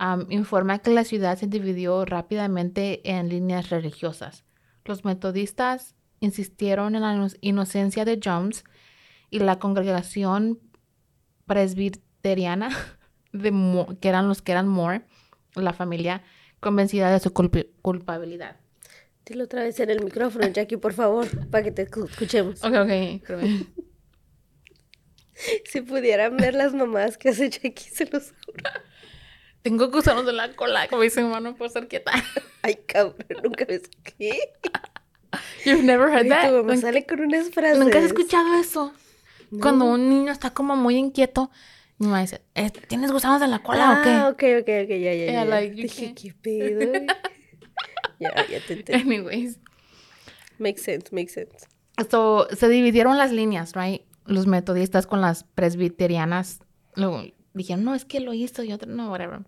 [0.00, 4.44] um, informa que la ciudad se dividió rápidamente en líneas religiosas.
[4.84, 8.64] Los metodistas insistieron en la ino- inocencia de Jones
[9.30, 10.58] y la congregación
[11.46, 12.70] presbiteriana,
[13.32, 15.02] de que eran los que eran Moore,
[15.54, 16.22] la familia,
[16.60, 18.56] convencida de su culpabilidad.
[19.26, 22.64] Dilo otra vez en el micrófono, Jackie, por favor, para que te escu- escuchemos.
[22.64, 23.77] Ok, ok,
[25.70, 28.70] Si pudieran ver las mamás que hace Jackie, se los juro.
[29.62, 32.12] Tengo gusanos de la cola, como dice mi hermano, por ser quieta.
[32.62, 33.82] Ay, cabrón, nunca ves
[34.18, 34.38] qué.
[35.64, 36.48] You've never heard Ay, that?
[36.48, 37.78] tu mamá Nunca- sale con unas frases.
[37.78, 38.92] ¿Nunca has escuchado eso?
[39.60, 41.50] Cuando un niño está como muy inquieto,
[41.98, 44.56] mi mamá dice, "Eh, ¿tienes gusanos en la cola Ah, o qué?
[44.58, 45.44] ok, ok, ok, ya, ya, ya.
[45.44, 46.92] Like, Dije, ¿qué pedo?
[48.20, 48.92] ya, ya te entendí.
[49.16, 49.58] Anyways.
[50.58, 51.66] Makes sense, makes sense.
[52.10, 54.02] So, se dividieron las líneas, right?
[54.28, 56.60] Los metodistas con las presbiterianas.
[56.94, 57.22] Luego
[57.54, 59.40] dijeron, no, es que lo hizo y otro, no, whatever.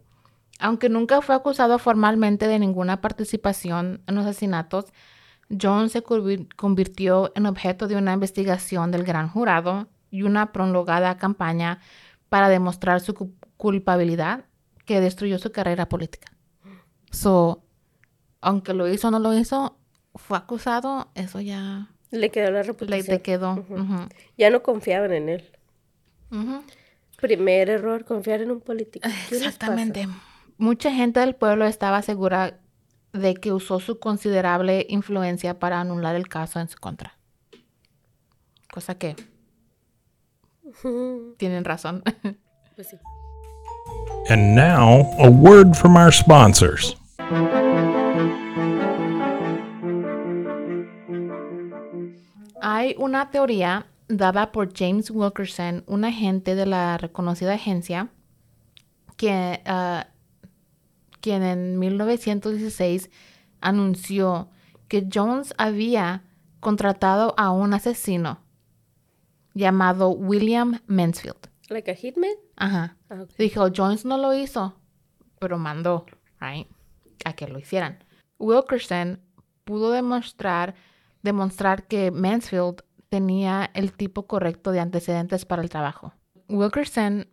[0.59, 4.87] Aunque nunca fue acusado formalmente de ninguna participación en los asesinatos,
[5.51, 11.17] Jones se convir- convirtió en objeto de una investigación del gran jurado y una prolongada
[11.17, 11.81] campaña
[12.29, 14.47] para demostrar su cu- culpabilidad
[14.87, 16.33] que destruyó su carrera política.
[17.11, 17.65] So,
[18.41, 19.77] aunque lo hizo o no lo hizo,
[20.15, 23.07] fue acusado, eso ya Le quedó la le reputación.
[23.07, 23.65] te quedó.
[24.37, 25.45] Ya no confiaban en él.
[27.21, 29.09] Primer error, confiar en un político.
[29.29, 30.09] ¿Qué les Exactamente.
[30.59, 32.59] Mucha gente del pueblo estaba segura
[33.13, 37.19] de que usó su considerable influencia para anular el caso en su contra.
[38.73, 39.17] Cosa que
[41.37, 42.03] tienen razón.
[42.77, 42.97] Pues sí.
[44.31, 46.97] And now, a word from our sponsors.
[52.63, 58.09] Hay una teoría dada por James Wilkerson, un agente de la reconocida agencia,
[59.17, 60.09] que, ah,
[61.21, 63.11] quien en 1916
[63.61, 64.49] anunció
[64.89, 66.25] que Jones había
[66.61, 68.41] contratado a un asesino
[69.55, 71.49] llamado William Mansfield.
[71.69, 72.31] ¿Like a hitman?
[72.57, 72.97] Ajá.
[73.09, 73.25] Ah.
[73.39, 74.75] Dijo, Jones no lo hizo,
[75.39, 76.07] pero mandó,
[76.41, 76.67] right,
[77.25, 78.03] a que lo hicieran.
[78.39, 79.21] Wilkerson
[79.65, 80.75] pudo demostrar,
[81.23, 86.15] demostrar que Mansfield tenía el tipo correcto de antecedentes para el trabajo.
[86.49, 87.29] Wilkerson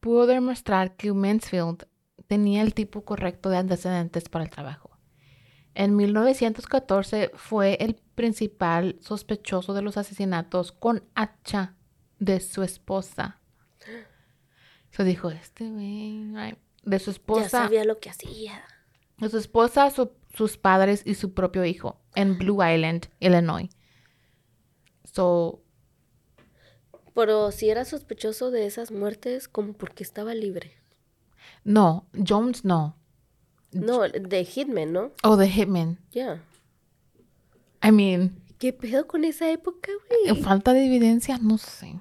[0.00, 1.86] pudo demostrar que Mansfield
[2.26, 4.90] tenía el tipo correcto de antecedentes para el trabajo.
[5.74, 11.76] En 1914 fue el principal sospechoso de los asesinatos con hacha
[12.18, 13.40] de su esposa.
[14.90, 18.62] Se dijo, este güey, de su Ya esposa, sabía lo que hacía.
[19.18, 23.68] de su esposa, su- sus padres y su propio hijo en Blue Island, Illinois.
[25.04, 25.62] So,
[27.14, 30.72] Pero si era sospechoso de esas muertes, como porque estaba libre.
[31.64, 32.96] no, Jones no.
[33.72, 35.12] No, de hitman, ¿no?
[35.22, 35.98] Oh, the Hitman.
[36.12, 36.42] Ya.
[37.82, 39.90] I mean, ¿Qué pedo con esa época,
[40.26, 40.42] güey?
[40.42, 41.98] falta de evidencia, no sé.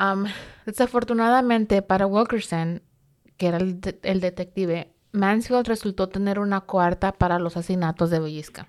[0.00, 0.26] Um,
[0.64, 2.82] desafortunadamente para Wilkerson,
[3.38, 8.20] que era el, de- el detective, Mansfield resultó tener una cuarta para los asesinatos de
[8.20, 8.68] Bellisca.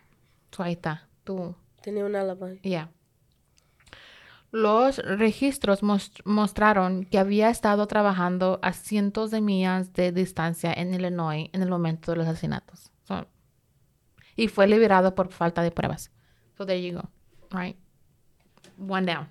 [0.51, 2.59] So, ahí está, tú, Tenía un alibi.
[2.63, 2.89] ya.
[4.51, 10.93] Los registros mos- mostraron que había estado trabajando a cientos de millas de distancia en
[10.93, 12.91] Illinois en el momento de los asesinatos.
[13.03, 13.27] So,
[14.35, 16.09] y fue liberado por falta de pruebas.
[16.57, 17.09] So there you go.
[17.51, 17.77] Right.
[18.79, 19.27] One down.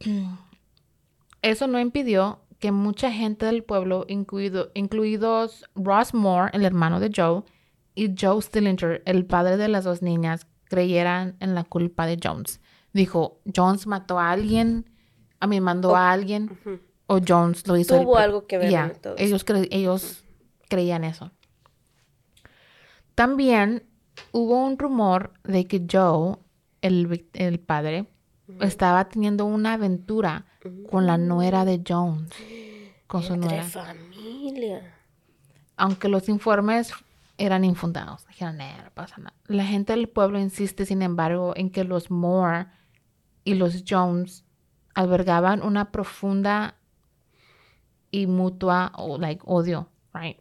[1.42, 7.10] Eso no impidió que mucha gente del pueblo, incluido, incluidos Ross Moore, el hermano de
[7.14, 7.42] Joe,
[7.94, 12.60] y Joe Stillinger, el padre de las dos niñas, creyeran en la culpa de Jones.
[12.92, 14.88] Dijo, Jones mató a alguien,
[15.40, 16.50] a mí mandó a alguien,
[17.06, 17.98] o Jones lo hizo.
[17.98, 18.20] Tuvo por-".
[18.22, 20.24] algo que ver en todo ellos, cre- ellos
[20.68, 21.32] creían eso.
[23.14, 23.84] También
[24.32, 26.36] hubo un rumor de que Joe,
[26.82, 28.06] el, el padre,
[28.60, 30.46] estaba teniendo una aventura
[30.90, 32.30] con la nuera de Jones,
[33.06, 33.64] con su nuera.
[33.64, 34.94] familia.
[35.76, 36.92] Aunque los informes
[37.38, 38.26] eran infundados.
[38.26, 39.34] Dijeron, "Nah, no pasa nada.
[39.46, 42.66] La gente del pueblo insiste, sin embargo, en que los Moore
[43.44, 44.44] y los Jones
[44.94, 46.74] albergaban una profunda
[48.10, 50.38] y mutua o like odio, right?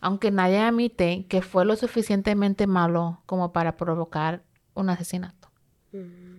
[0.00, 4.44] Aunque nadie admite que fue lo suficientemente malo como para provocar
[4.74, 5.48] un asesinato.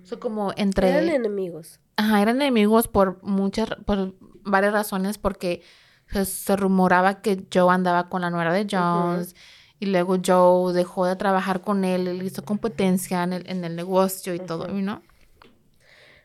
[0.03, 1.79] So, como entre Eran enemigos.
[1.97, 5.61] Ajá, eran enemigos por muchas, por varias razones, porque
[6.07, 9.35] se, se rumoraba que Joe andaba con la nuera de Jones,
[9.79, 13.75] y luego Joe dejó de trabajar con él, él hizo competencia en el, en el
[13.75, 15.01] negocio y todo, ¿no?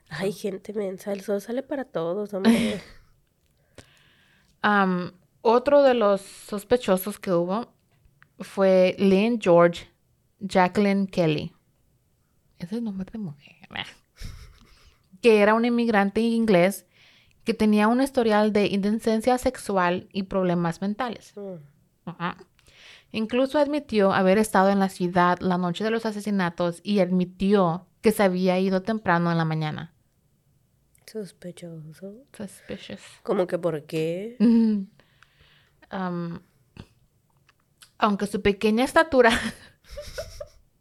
[0.08, 2.80] Ay, gente mensa, el sol sale para todos, hombre.
[5.42, 7.72] Otro de los sospechosos que hubo
[8.40, 9.88] fue Lynn George
[10.40, 11.54] Jacqueline Kelly.
[12.58, 13.56] Ese es el nombre de mujer.
[15.20, 16.86] Que era un inmigrante inglés
[17.44, 21.34] que tenía un historial de indecencia sexual y problemas mentales.
[23.12, 28.12] Incluso admitió haber estado en la ciudad la noche de los asesinatos y admitió que
[28.12, 29.94] se había ido temprano en la mañana.
[31.06, 32.14] Sospechoso.
[32.36, 33.00] Suspicious.
[33.24, 34.36] ¿Cómo que por qué?
[35.90, 36.40] Am,
[37.98, 39.30] aunque su pequeña estatura.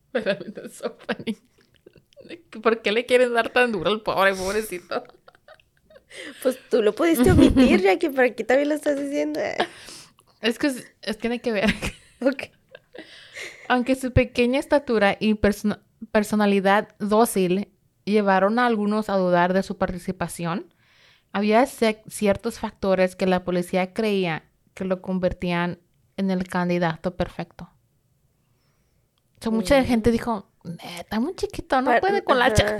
[0.14, 1.38] Realmente es so funny.
[2.62, 5.04] ¿Por qué le quieren dar tan duro al pobre, pobrecito?
[6.42, 9.40] Pues tú lo pudiste omitir, ya que por aquí también lo estás diciendo.
[10.42, 10.68] Es que
[11.02, 11.74] es, tiene que ver.
[13.68, 15.80] Aunque su pequeña estatura y perso-
[16.12, 17.70] personalidad dócil
[18.06, 20.74] llevaron a algunos a dudar de su participación,
[21.32, 25.80] había ciertos factores que la policía creía que lo convertían
[26.18, 27.70] en el candidato perfecto.
[29.42, 30.52] So, mucha gente dijo,
[31.00, 32.78] está muy chiquito, no Pa- puede con la cha-".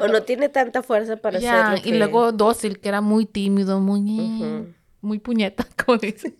[0.00, 1.90] O no tiene tanta fuerza para Ya, hacerlo.
[1.94, 6.36] Y luego dócil, que era muy tímido, muy, muy puñeta, como dicen.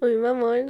[0.00, 0.66] Muy mamón.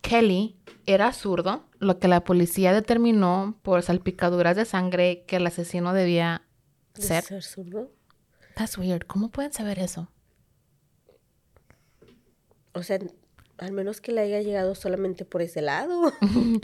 [0.00, 5.92] Kelly era zurdo, lo que la policía determinó por salpicaduras de sangre que el asesino
[5.94, 6.42] debía
[6.94, 7.24] ¿De ser.
[7.24, 7.90] ser zurdo?
[8.54, 9.06] That's weird.
[9.06, 10.10] ¿Cómo pueden saber eso?
[12.72, 12.98] O sea,
[13.58, 16.12] al menos que le haya llegado solamente por ese lado.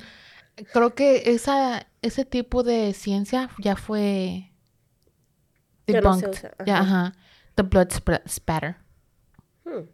[0.73, 4.51] Creo que esa, ese tipo de ciencia ya fue
[5.87, 6.51] Ya no se debunked.
[6.67, 7.15] Ya, ajá.
[7.55, 7.91] The blood
[8.29, 8.77] spatter.
[9.65, 9.89] Hmm.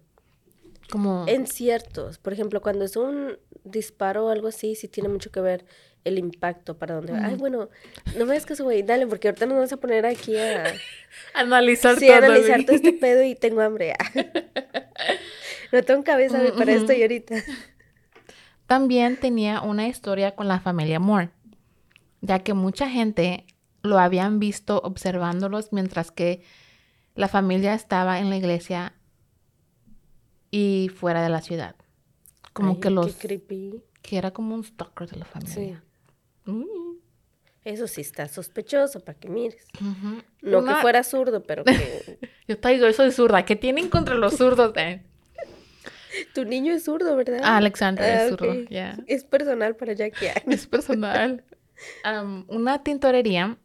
[0.91, 1.25] Como...
[1.27, 5.41] En ciertos, por ejemplo, cuando es un disparo o algo así, sí tiene mucho que
[5.41, 5.65] ver
[6.07, 7.27] el impacto para dónde va.
[7.27, 7.69] Ay, bueno,
[8.17, 10.73] no me das caso, güey, dale, porque ahorita nos vamos a poner aquí a,
[11.35, 12.17] Analizar sí, todo.
[12.17, 13.95] analizar todo este pedo y tengo hambre.
[15.73, 17.35] No tengo cabeza güey, para esto y ahorita.
[18.67, 21.31] También tenía una historia con la familia Moore,
[22.21, 23.47] ya que mucha gente
[23.83, 26.43] lo habían visto observándolos mientras que
[27.15, 28.95] la familia estaba en la iglesia
[30.51, 31.77] y fuera de la ciudad.
[32.53, 33.15] Como Ay, que los...
[33.17, 33.83] Qué creepy.
[34.03, 35.31] que era como un stalker de la Sí.
[35.33, 35.85] familia.
[36.45, 36.65] Mm.
[37.65, 39.67] Eso sí está sospechoso, para que mires.
[39.81, 40.23] Ujú.
[40.43, 43.45] No que fuera zurdo, pero que Yo te digo, yo soy zurda.
[43.45, 44.73] ¿Qué tienen contra los zurdos?
[44.77, 45.03] eh?
[46.37, 47.41] tu niño es zurdo, ¿verdad?
[47.43, 48.69] Ah, Alexandra es Ah, zurdo, ok.
[48.71, 48.97] ya.
[49.07, 50.27] Es personal para Jackie.
[50.47, 51.43] Es personal.
[52.49, 53.59] Una tintorería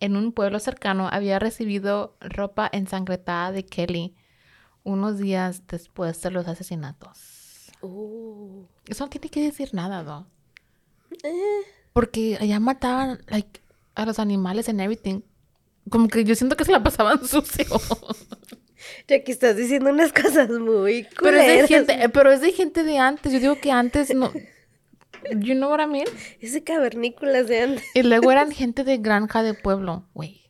[0.00, 4.14] en un pueblo cercano había recibido ropa ensangrentada de Kelly
[4.84, 7.70] unos días después de los asesinatos.
[7.82, 8.64] Oh.
[8.86, 10.26] Eso no tiene que decir nada, ¿no?
[11.22, 13.60] Eh, Porque allá mataban like,
[13.94, 15.22] a los animales and everything.
[15.90, 17.66] Como que yo siento que se la pasaban sucio.
[19.08, 21.68] Jackie, estás diciendo unas cosas muy pero, es de culeras.
[21.68, 23.32] gente, eh, pero es de gente de antes.
[23.32, 24.32] Yo digo que antes no.
[25.30, 26.06] You know what I mean?
[26.40, 27.84] Ese cavernícolas de antes.
[27.94, 30.06] Y luego eran gente de granja de pueblo.
[30.14, 30.40] Güey.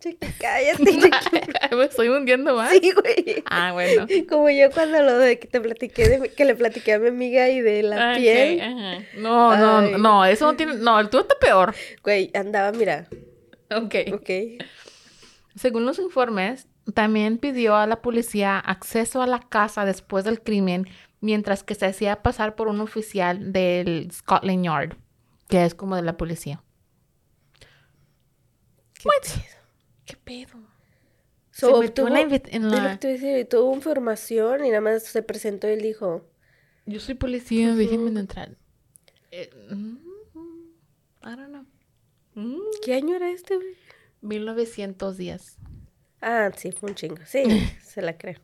[0.00, 1.76] Jackie, cállate, Jackie.
[1.76, 2.72] Me estoy hundiendo más.
[2.72, 3.44] Sí, güey.
[3.46, 4.08] Ah, bueno.
[4.28, 7.48] Como yo cuando lo de que te platiqué, de, que le platiqué a mi amiga
[7.48, 8.60] y de la piel.
[8.60, 9.04] ajá.
[9.16, 10.74] No, no, no, eso no tiene.
[10.74, 11.72] No, el tuyo está peor.
[12.02, 13.06] Güey, andaba, mira.
[13.70, 13.94] Ok.
[14.12, 14.30] Ok.
[15.54, 20.86] Según los informes, también pidió a la policía acceso a la casa después del crimen,
[21.20, 24.96] mientras que se hacía pasar por un oficial del Scotland Yard,
[25.48, 26.62] que es como de la policía.
[28.94, 29.42] ¿Qué pedo?
[30.04, 30.58] ¿Qué pedo?
[31.50, 32.06] So, Se obtuvo-
[32.50, 32.98] en la-
[33.48, 36.24] tuvo información y nada más se presentó y él dijo,
[36.86, 38.56] Yo soy policía, déjenme entrar.
[39.30, 39.96] Eh, mm,
[41.24, 41.64] I don't know.
[42.34, 43.76] Mm, ¿qué año era este, güey?
[44.22, 45.58] 1910.
[46.22, 47.16] Ah, sí, fue un chingo.
[47.26, 47.42] Sí,
[47.82, 48.38] se la creo.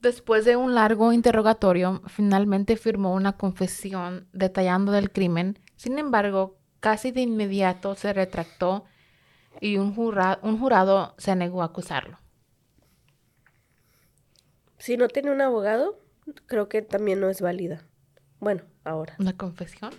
[0.00, 5.60] Después de un largo interrogatorio, finalmente firmó una confesión detallando del crimen.
[5.76, 8.84] Sin embargo, casi de inmediato se retractó
[9.60, 12.18] y un, jura- un jurado se negó a acusarlo.
[14.78, 15.98] Si no tiene un abogado,
[16.46, 17.82] creo que también no es válida.
[18.40, 19.14] Bueno, ahora.
[19.20, 19.92] ¿Una confesión?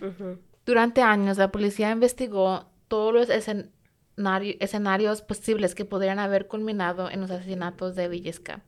[0.66, 3.70] Durante años, la policía investigó todos los escenari-
[4.60, 8.62] escenarios posibles que pudieran haber culminado en los asesinatos de Villisca.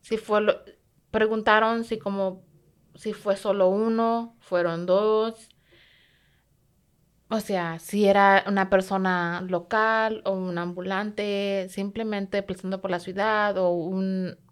[0.00, 0.40] Si fue
[1.10, 2.42] preguntaron si como
[2.94, 5.48] si fue solo uno, fueron dos.
[7.28, 13.56] O sea, si era una persona local o un ambulante, simplemente pasando por la ciudad
[13.58, 13.90] o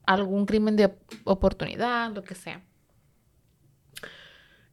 [0.06, 2.64] algún crimen de op- oportunidad, lo que sea.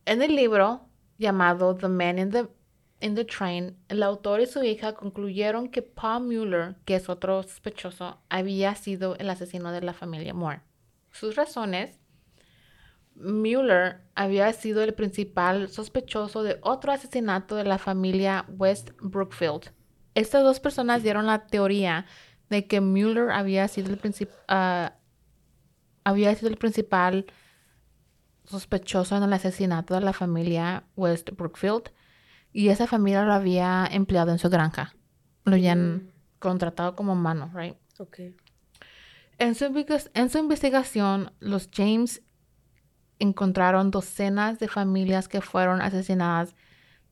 [0.06, 0.88] En el libro
[1.20, 2.48] llamado The Man in the,
[3.02, 7.44] in the Train, el autor y su hija concluyeron que Paul Mueller, que es otro
[7.44, 10.62] sospechoso, había sido el asesino de la familia Moore.
[11.12, 11.98] Sus razones
[13.16, 19.72] Mueller había sido el principal sospechoso de otro asesinato de la familia West Brookfield.
[20.16, 22.06] Estas dos personas dieron la teoría
[22.50, 24.00] de que Mueller había sido el,
[24.48, 24.94] ah,
[26.04, 27.26] había sido el principal
[28.46, 31.92] sospechoso en el asesinato de la familia West Brookfield
[32.52, 34.96] y esa familia lo había empleado en su granja.
[35.46, 37.76] Lo habían contratado como mano, right?
[37.98, 38.20] Ok.
[39.38, 39.66] En su,
[40.14, 42.22] en su investigación, los James
[43.20, 46.56] encontraron docenas de familias que fueron asesinadas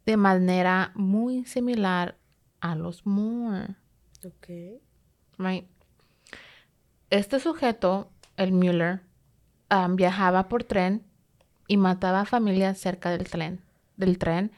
[0.05, 2.17] de manera muy similar
[2.61, 3.75] a los Moore.
[4.25, 4.47] Ok.
[5.37, 5.67] right?
[7.09, 9.01] Este sujeto, el Mueller,
[9.69, 11.03] um, viajaba por tren
[11.67, 13.61] y mataba familias cerca del tren.
[13.95, 14.51] Del tren.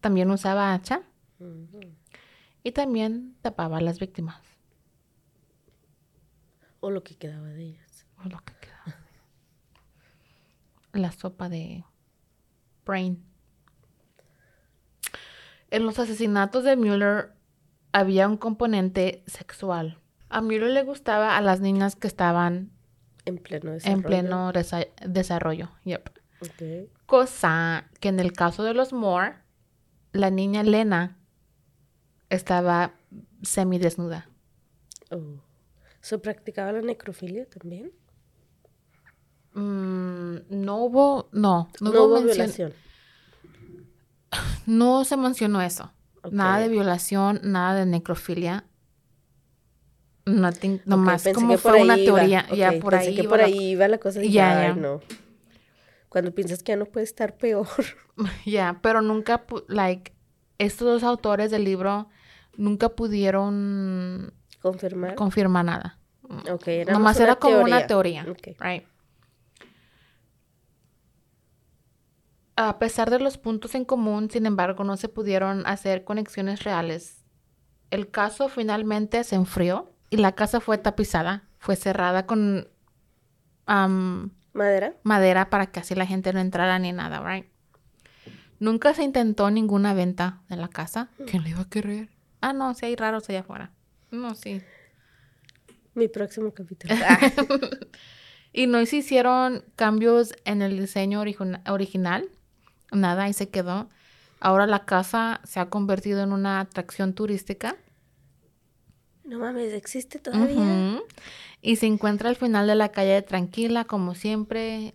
[0.00, 1.02] También usaba hacha
[2.62, 4.40] y también tapaba a las víctimas.
[6.80, 8.06] O lo que quedaba de ellas.
[8.24, 8.96] O lo que queda.
[10.92, 11.84] La sopa de
[12.84, 13.22] brain.
[15.70, 17.32] En los asesinatos de Mueller
[17.92, 19.98] había un componente sexual.
[20.28, 22.72] A Mueller le gustaba a las niñas que estaban
[23.24, 23.96] En pleno desarrollo.
[23.98, 25.70] en pleno desa- desarrollo.
[25.84, 26.08] Yep.
[27.06, 29.34] Cosa que en el caso de los Moore,
[30.12, 31.16] la niña Lena
[32.28, 32.92] estaba
[33.42, 34.28] semidesnuda.
[35.10, 35.40] Oh.
[36.00, 37.92] ¿Se practicaba la necrofilia también?
[39.54, 42.72] Mm, no hubo, no, no, No, hubo violación.
[44.66, 45.90] No se mencionó eso.
[46.30, 48.64] Nada de violación, nada de necrofilia.
[50.26, 52.16] Nothing, nomás como fue una iba.
[52.18, 52.46] teoría.
[52.54, 53.14] Ya por pensé ahí.
[53.16, 54.22] que iba por la- ahí iba la cosa.
[54.22, 54.74] Ya, ya.
[54.74, 55.00] no.
[56.10, 57.66] Cuando piensas que ya no puede estar peor.
[58.44, 60.12] Ya, pero nunca, like,
[60.58, 62.08] estos dos autores del libro
[62.58, 65.14] nunca pudieron Confirmar.
[65.14, 65.98] confirmar nada.
[66.50, 68.26] ok, era Nomás más era como una teoría.
[68.28, 68.48] Ok.
[68.60, 68.84] Right.
[72.56, 77.24] A pesar de los puntos en común, sin embargo, no se pudieron hacer conexiones reales.
[77.90, 82.68] El caso finalmente se enfrió y la casa fue tapizada, fue cerrada con
[83.64, 84.94] am, ¿Madera?
[85.04, 87.46] madera para que así la gente no entrara ni nada, right?
[88.58, 91.08] Nunca se intentó ninguna venta de la casa.
[91.26, 92.08] ¿Quién le iba a querer?
[92.40, 93.70] Ah, no, si hay raros allá afuera.
[94.10, 94.60] No, sí.
[95.94, 96.94] Mi próximo capítulo.
[98.52, 102.28] Y no se hicieron cambios en el diseño origina- original.
[102.90, 103.88] Nada, ahí se quedó.
[104.40, 107.76] Ahora la casa se ha convertido en una atracción turística.
[109.22, 111.00] no mames, ¿existe todavía?
[111.62, 114.94] Y se encuentra al final de la calle tranquila, como siempre.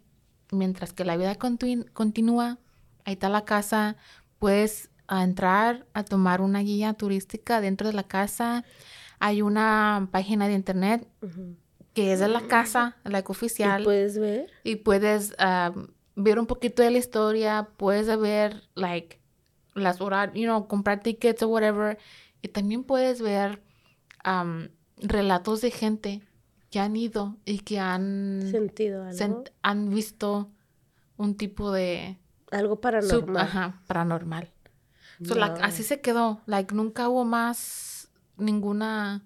[0.51, 2.57] Mientras que la vida continúa.
[3.03, 3.97] Ahí está la casa.
[4.39, 8.63] Puedes entrar a tomar una guía turística dentro de la casa.
[9.19, 11.07] Hay una página de internet
[11.93, 13.83] que es de la casa, la ¿Y oficial.
[13.83, 14.51] puedes ver?
[14.63, 19.21] y puedes um, ver un poquito de la historia, puedes ver, like,
[19.75, 21.97] las horas, you know, comprar tickets o whatever.
[22.41, 23.61] Y también puedes ver
[24.25, 26.21] um, relatos de gente
[26.75, 29.17] que han ido y que han, ¿Sentido algo?
[29.17, 30.51] sent- han visto
[31.15, 32.17] un tipo de
[32.51, 33.37] algo paranormal.
[33.45, 34.51] ajá, paranormal.
[35.23, 35.63] So, like, Wow.
[35.63, 36.41] así se quedó.
[36.47, 39.25] Like, nunca hubo más ninguna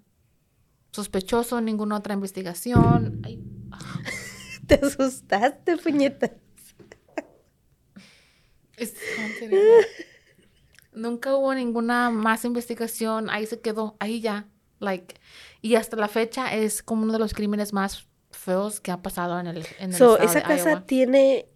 [0.92, 3.18] sospechoso, ninguna otra investigación.
[3.24, 3.40] Ay,
[4.68, 6.30] Te asustaste, puñeta.
[8.76, 9.84] Es haunted again.
[10.92, 14.46] Nunca hubo ninguna más investigación, ahí se quedó, ahí ya.
[14.80, 15.14] Like,
[15.62, 19.38] y hasta la fecha es como uno de los crímenes más feos que ha pasado
[19.38, 20.86] en el, en el So, estado esa de casa Iowa.
[20.86, 21.46] tiene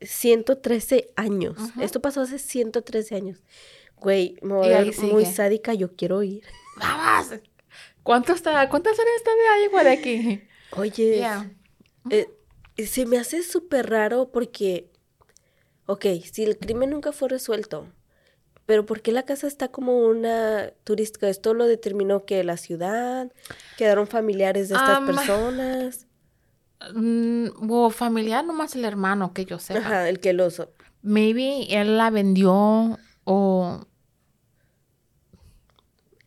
[0.00, 1.56] 113 años.
[1.80, 3.38] Esto pasó hace 113 años.
[3.96, 6.42] Güey, me voy Y a ahí ver muy sádica, yo quiero ir.
[6.76, 7.40] ¡Vamos!
[8.02, 8.68] ¿Cuánto está?
[8.68, 10.42] ¿Cuántas horas está de Iowa de aquí?
[10.76, 11.50] Oye, Yeah.
[12.10, 12.28] eh,
[12.84, 14.90] se me hace súper raro porque,
[15.86, 17.86] ok, si el crimen nunca fue resuelto,
[18.66, 21.28] pero ¿por qué la casa está como una turística?
[21.28, 23.32] ¿Esto lo determinó que la ciudad?
[23.76, 26.06] ¿Quedaron familiares de estas personas?
[26.94, 29.78] Mm, o familiar, nomás el hermano que yo sepa.
[29.78, 30.60] Ajá, el que los...
[31.02, 33.86] Maybe él la vendió o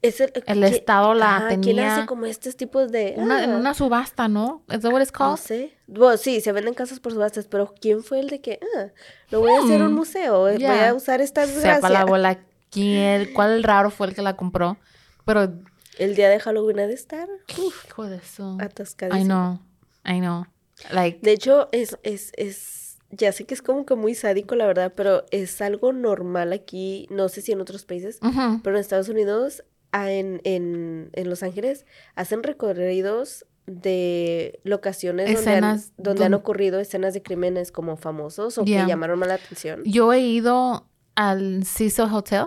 [0.08, 3.14] Es el, El ¿qui- estado la ¿Quién tenía hace como estos tipos de...?
[3.18, 4.64] una, en ah, una subasta, ¿no?
[4.70, 5.40] ¿Es that what it's No called?
[5.40, 5.74] sé.
[5.88, 8.88] Bueno, sí, se venden casas por subastas, pero ¿quién fue el de que, ah,
[9.32, 12.06] lo voy a hacer un Hmm, museo, eh, voy a usar esta Sepa la desgracia?
[12.06, 12.40] bola
[12.72, 14.78] quién, cuál raro fue el que la compró.
[15.26, 15.54] Pero,
[15.98, 17.28] El día de Halloween ha de estar
[17.58, 18.58] uf, hijo de eso.
[18.60, 19.22] atascadísimo.
[19.24, 19.60] I know,
[20.06, 20.46] I know.
[20.92, 24.68] Like, De hecho, es, es, es, ya sé que es como que muy sádico, la
[24.68, 28.60] verdad, pero es algo normal aquí, no sé si en otros países, ujú.
[28.62, 29.75] pero en Estados Unidos, ah,
[30.12, 31.86] en, en, en Los Ángeles,
[32.16, 38.58] hacen recorridos de locaciones donde han, Escenas donde han ocurrido escenas de crímenes como famosos
[38.60, 38.84] o Yeah.
[38.84, 39.82] que llamaron más la atención.
[39.86, 42.46] yo he ido al Cecil Hotel.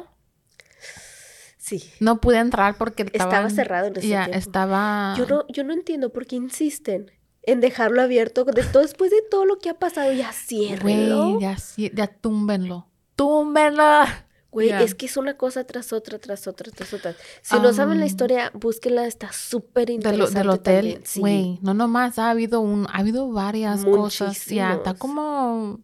[1.56, 1.82] Sí.
[2.00, 4.38] No pude entrar porque Estaba estaban- cerrado en ese Ya, tiempo.
[4.38, 5.14] estaba...
[5.18, 7.10] Yo no, yo no entiendo por qué insisten
[7.42, 11.30] en dejarlo abierto de todo, después de todo lo que ha pasado, ya ciérrenlo.
[11.34, 11.56] Güey, ya,
[11.94, 12.86] ya túmbenlo.
[13.16, 14.04] ¡Túmbenlo!
[14.50, 17.14] Güey, es que es una cosa tras otra, tras otra, tras otra.
[17.42, 21.20] Si no saben la Am, historia, búsquenla, está súper Del, interesante del hotel, también, sí.
[21.20, 25.80] güey, no nomás ha habido un, ha habido varias cosas, ya, está como,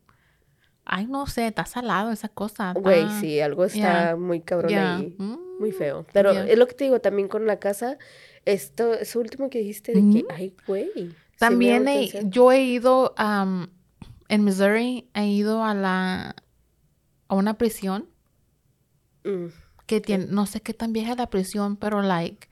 [0.86, 2.72] ay, no sé, está salado esa cosa.
[2.72, 5.14] Güey, está- sí, algo está muy cabrón ahí.
[5.18, 6.06] mm, Muy feo.
[6.14, 7.98] Pero es lo que te digo también con la casa,
[8.46, 11.14] esto, eso último que dijiste de que, ay, güey.
[11.38, 13.68] También he- yo he ido am,
[14.28, 16.34] en Missouri, he ido a la,
[17.28, 18.08] a una prisión
[19.24, 19.46] Mm,
[19.86, 22.48] que tiene, no sé qué tan vieja la prisión, pero like,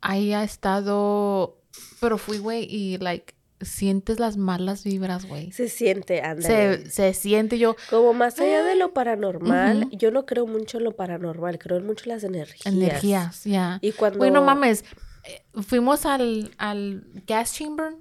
[0.00, 1.58] ahí ha estado,
[2.00, 5.52] pero fui, güey, y like, sientes las malas vibras, güey.
[5.52, 6.84] Se siente, ándale.
[6.84, 9.96] Se, se siente yo, Como más allá de lo paranormal, Ujú.
[9.96, 12.66] yo no creo mucho en lo paranormal, creo en mucho en las energías.
[12.74, 13.78] energías, ya.
[13.80, 14.18] Y cuando...
[14.18, 14.84] Güey, no mames.
[15.24, 17.94] eh, Fuimos al, al gas chamber,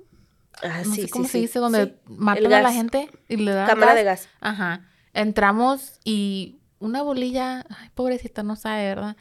[0.63, 3.38] Ah, no sí, sé sí, cómo se sí, dice, donde matan a la gente y
[3.38, 3.95] le dan Cámara gas.
[3.95, 4.30] de gas.
[4.41, 4.88] Ajá.
[5.13, 9.15] Entramos y una bolilla, ay, pobrecita, no sabe, ¿verdad?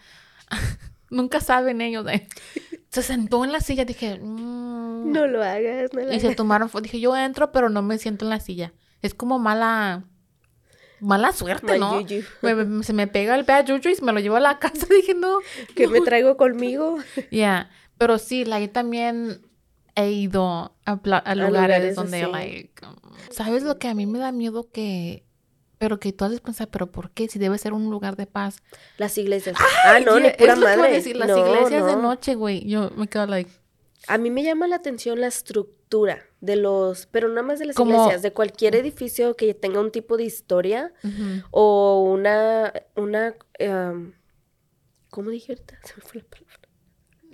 [1.11, 2.07] Nunca saben ellos.
[2.09, 2.27] eh.
[2.91, 6.69] Se sentó en la silla, dije, mm, No lo hagas, no lo y se tomaron.
[6.83, 8.73] Dije, yo entro, pero no me siento en la silla.
[9.01, 10.05] Es como mala,
[11.01, 12.01] mala suerte, Mal ¿no?
[12.01, 12.25] yuyu.
[12.43, 14.59] Me- me- se me pega el bad juju y se me lo llevo a la
[14.61, 14.87] casa.
[14.91, 15.39] Dije, no.
[15.77, 16.99] que me traigo conmigo.
[17.31, 19.47] Ya, pero sí, like, también
[19.95, 22.33] he ido a, lugares, lugares donde, así.
[22.33, 22.73] like,
[23.31, 25.25] ¿sabes lo que a mí me da miedo que,
[25.81, 27.27] pero que tú haces pensar, pero ¿por qué?
[27.27, 28.59] Si debe ser un lugar de paz.
[28.99, 29.57] Las iglesias.
[29.87, 30.93] Ah, no, Yeah, ni pura es lo que madre.
[30.93, 32.03] decir, las No, iglesias de no.
[32.03, 33.51] noche, güey, yo me quedo, like,
[34.07, 37.77] A mí me llama la atención la estructura de los, pero no más de las
[37.77, 43.35] Como- iglesias, de cualquier edificio que tenga un tipo de historia ujú, o una, una,
[43.59, 44.13] em,
[45.09, 45.79] ¿cómo dije ahorita?
[45.85, 46.50] Se me fue la palabra.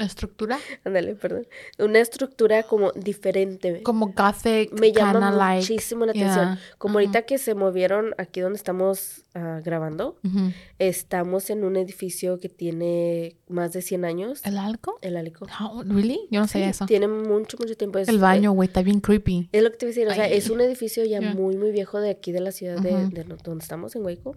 [0.05, 1.47] Estructura, Ándale, perdón.
[1.79, 3.83] Una estructura como diferente.
[3.83, 6.57] como gothic, me llama like, muchísimo la atención.
[6.57, 6.99] yeah, Como ujú.
[7.01, 10.53] ahorita que se movieron aquí donde estamos ah, grabando, ujú.
[10.79, 14.41] estamos en un edificio que tiene más de 100 años.
[14.45, 14.99] ¿El algo?
[15.03, 15.47] El Alico.
[15.61, 16.21] No, ¿Really?
[16.31, 16.87] Yo no sabía Sí, eso.
[16.87, 17.99] Tiene mucho, mucho tiempo.
[17.99, 19.49] Es, El baño, güey, está bien creepy.
[19.53, 20.35] Es lo que te iba a decir, o sea, Ay.
[20.35, 21.33] es un edificio ya Ya.
[21.35, 23.11] muy, muy viejo de aquí de la ciudad de, Ujú.
[23.11, 24.37] de donde estamos, en Hueco.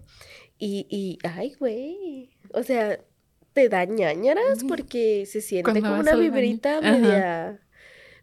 [0.58, 3.00] Y, y, ay, güey, o sea,
[3.52, 6.22] te da ñañaras porque se siente Cuando como una baño.
[6.22, 6.90] vibrita Ajá.
[6.92, 7.60] media,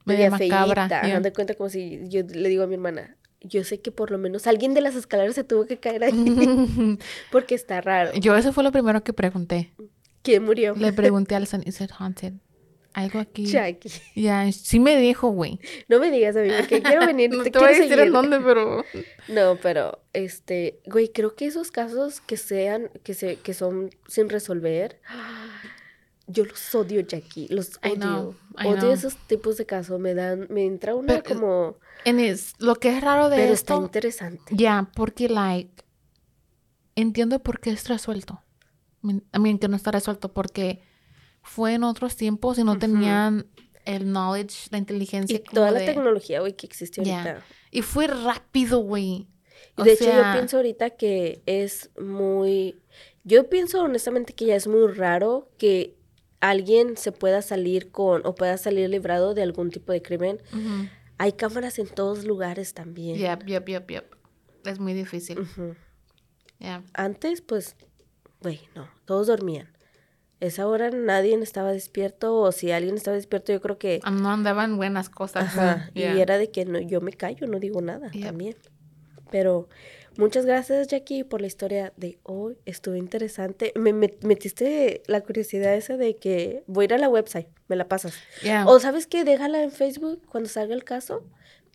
[0.05, 0.85] Media media.
[1.17, 4.09] Haz de cuenta como si yo le digo a mi hermana, yo sé que por
[4.11, 6.13] lo menos alguien de las escaleras se tuvo que caer ahí
[7.31, 8.11] porque está raro.
[8.19, 9.71] Yo eso fue lo primero que pregunté.
[10.21, 10.75] ¿Quién murió?
[10.75, 12.33] Le pregunté al son, ¿is it haunted?
[12.97, 13.45] Algo aquí.
[13.45, 13.91] Jackie.
[14.15, 15.59] Ya, sí me dijo, güey.
[15.87, 18.11] No me digas a mí porque quiero venir, No te, te voy a decir en
[18.11, 18.83] dónde, pero...
[19.27, 24.29] No, pero este, güey, creo que esos casos que sean, que se, que son sin
[24.29, 24.99] resolver,
[26.25, 27.95] yo los odio, Jackie, los I odio.
[27.97, 28.91] know, I odio know.
[28.91, 32.97] esos tipos de casos, me dan, me entra una Pero, como, En es, lo que
[32.97, 33.85] es raro de pero está esto...
[33.85, 34.55] interesante.
[34.55, 35.83] Ya, porque, like...
[36.95, 38.41] Entiendo por qué es resuelto.
[39.31, 40.81] A mí que no está resuelto porque
[41.47, 43.47] fue en otros tiempos y no tenían
[43.85, 47.21] el knowledge, la inteligencia Y toda la de- tecnología, güey, que existe Ya.
[47.21, 47.45] ahorita.
[47.71, 49.27] Y fue rápido, güey.
[49.77, 52.79] De hecho, yo pienso ahorita que es muy,
[53.23, 55.95] yo pienso honestamente que ya es muy raro que
[56.39, 60.41] alguien se pueda salir con, o pueda salir librado de algún tipo de crimen.
[61.19, 63.17] Hay cámaras en todos lugares también.
[63.17, 64.15] Yep, yep, yep, yep.
[64.65, 65.47] Es muy difícil.
[66.59, 66.83] Yeah.
[66.93, 67.75] Antes, pues,
[68.41, 69.71] güey, no, todos dormían.
[70.39, 73.99] Esa hora nadie estaba despierto, o si alguien estaba despierto, yo creo que...
[74.03, 75.45] Ah, No andaban buenas cosas.
[75.45, 76.15] Ajá, Yeah.
[76.15, 78.55] y era de que no, yo me callo, no digo nada también.
[79.31, 79.67] Pero
[80.17, 82.57] muchas gracias, Jackie, por la historia de hoy.
[82.65, 83.73] Estuvo interesante.
[83.75, 87.75] Me, met- metiste la curiosidad esa de que voy a ir a la website, me
[87.75, 88.13] la pasas.
[88.43, 88.65] Yeah.
[88.67, 91.23] O sabes qué, déjala en Facebook cuando salga el caso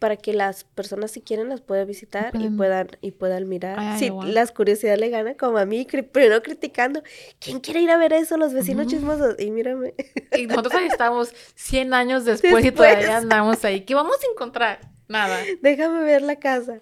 [0.03, 3.78] para que las personas si quieren las puedan visitar y puedan y puedan mirar.
[3.78, 7.05] Ay, ay, si las curiosidades le ganan como a mí, cri- primero criticando,
[7.38, 8.36] ¿quién quiere ir a ver eso?
[8.36, 9.36] Los vecinos chismosos.
[9.38, 9.94] Y mírame.
[10.36, 13.82] Y nosotros ahí estamos 100 años después, y todavía andamos ahí.
[13.82, 14.80] ¿Qué vamos a encontrar?
[15.07, 15.38] Nada.
[15.62, 16.80] Déjame ver la casa.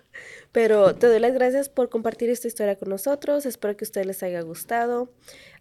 [0.52, 3.44] Pero te doy las gracias por compartir esta historia con nosotros.
[3.44, 5.12] Espero que a ustedes les haya gustado.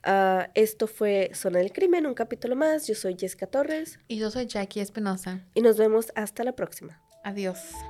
[0.04, 2.88] Ah, esto fue Zona del Crimen, un capítulo más.
[2.88, 5.42] Yo soy Jessica Torres Y yo soy Jackie Espinosa.
[5.54, 7.02] y nos vemos hasta la próxima.
[7.24, 7.90] Adiós.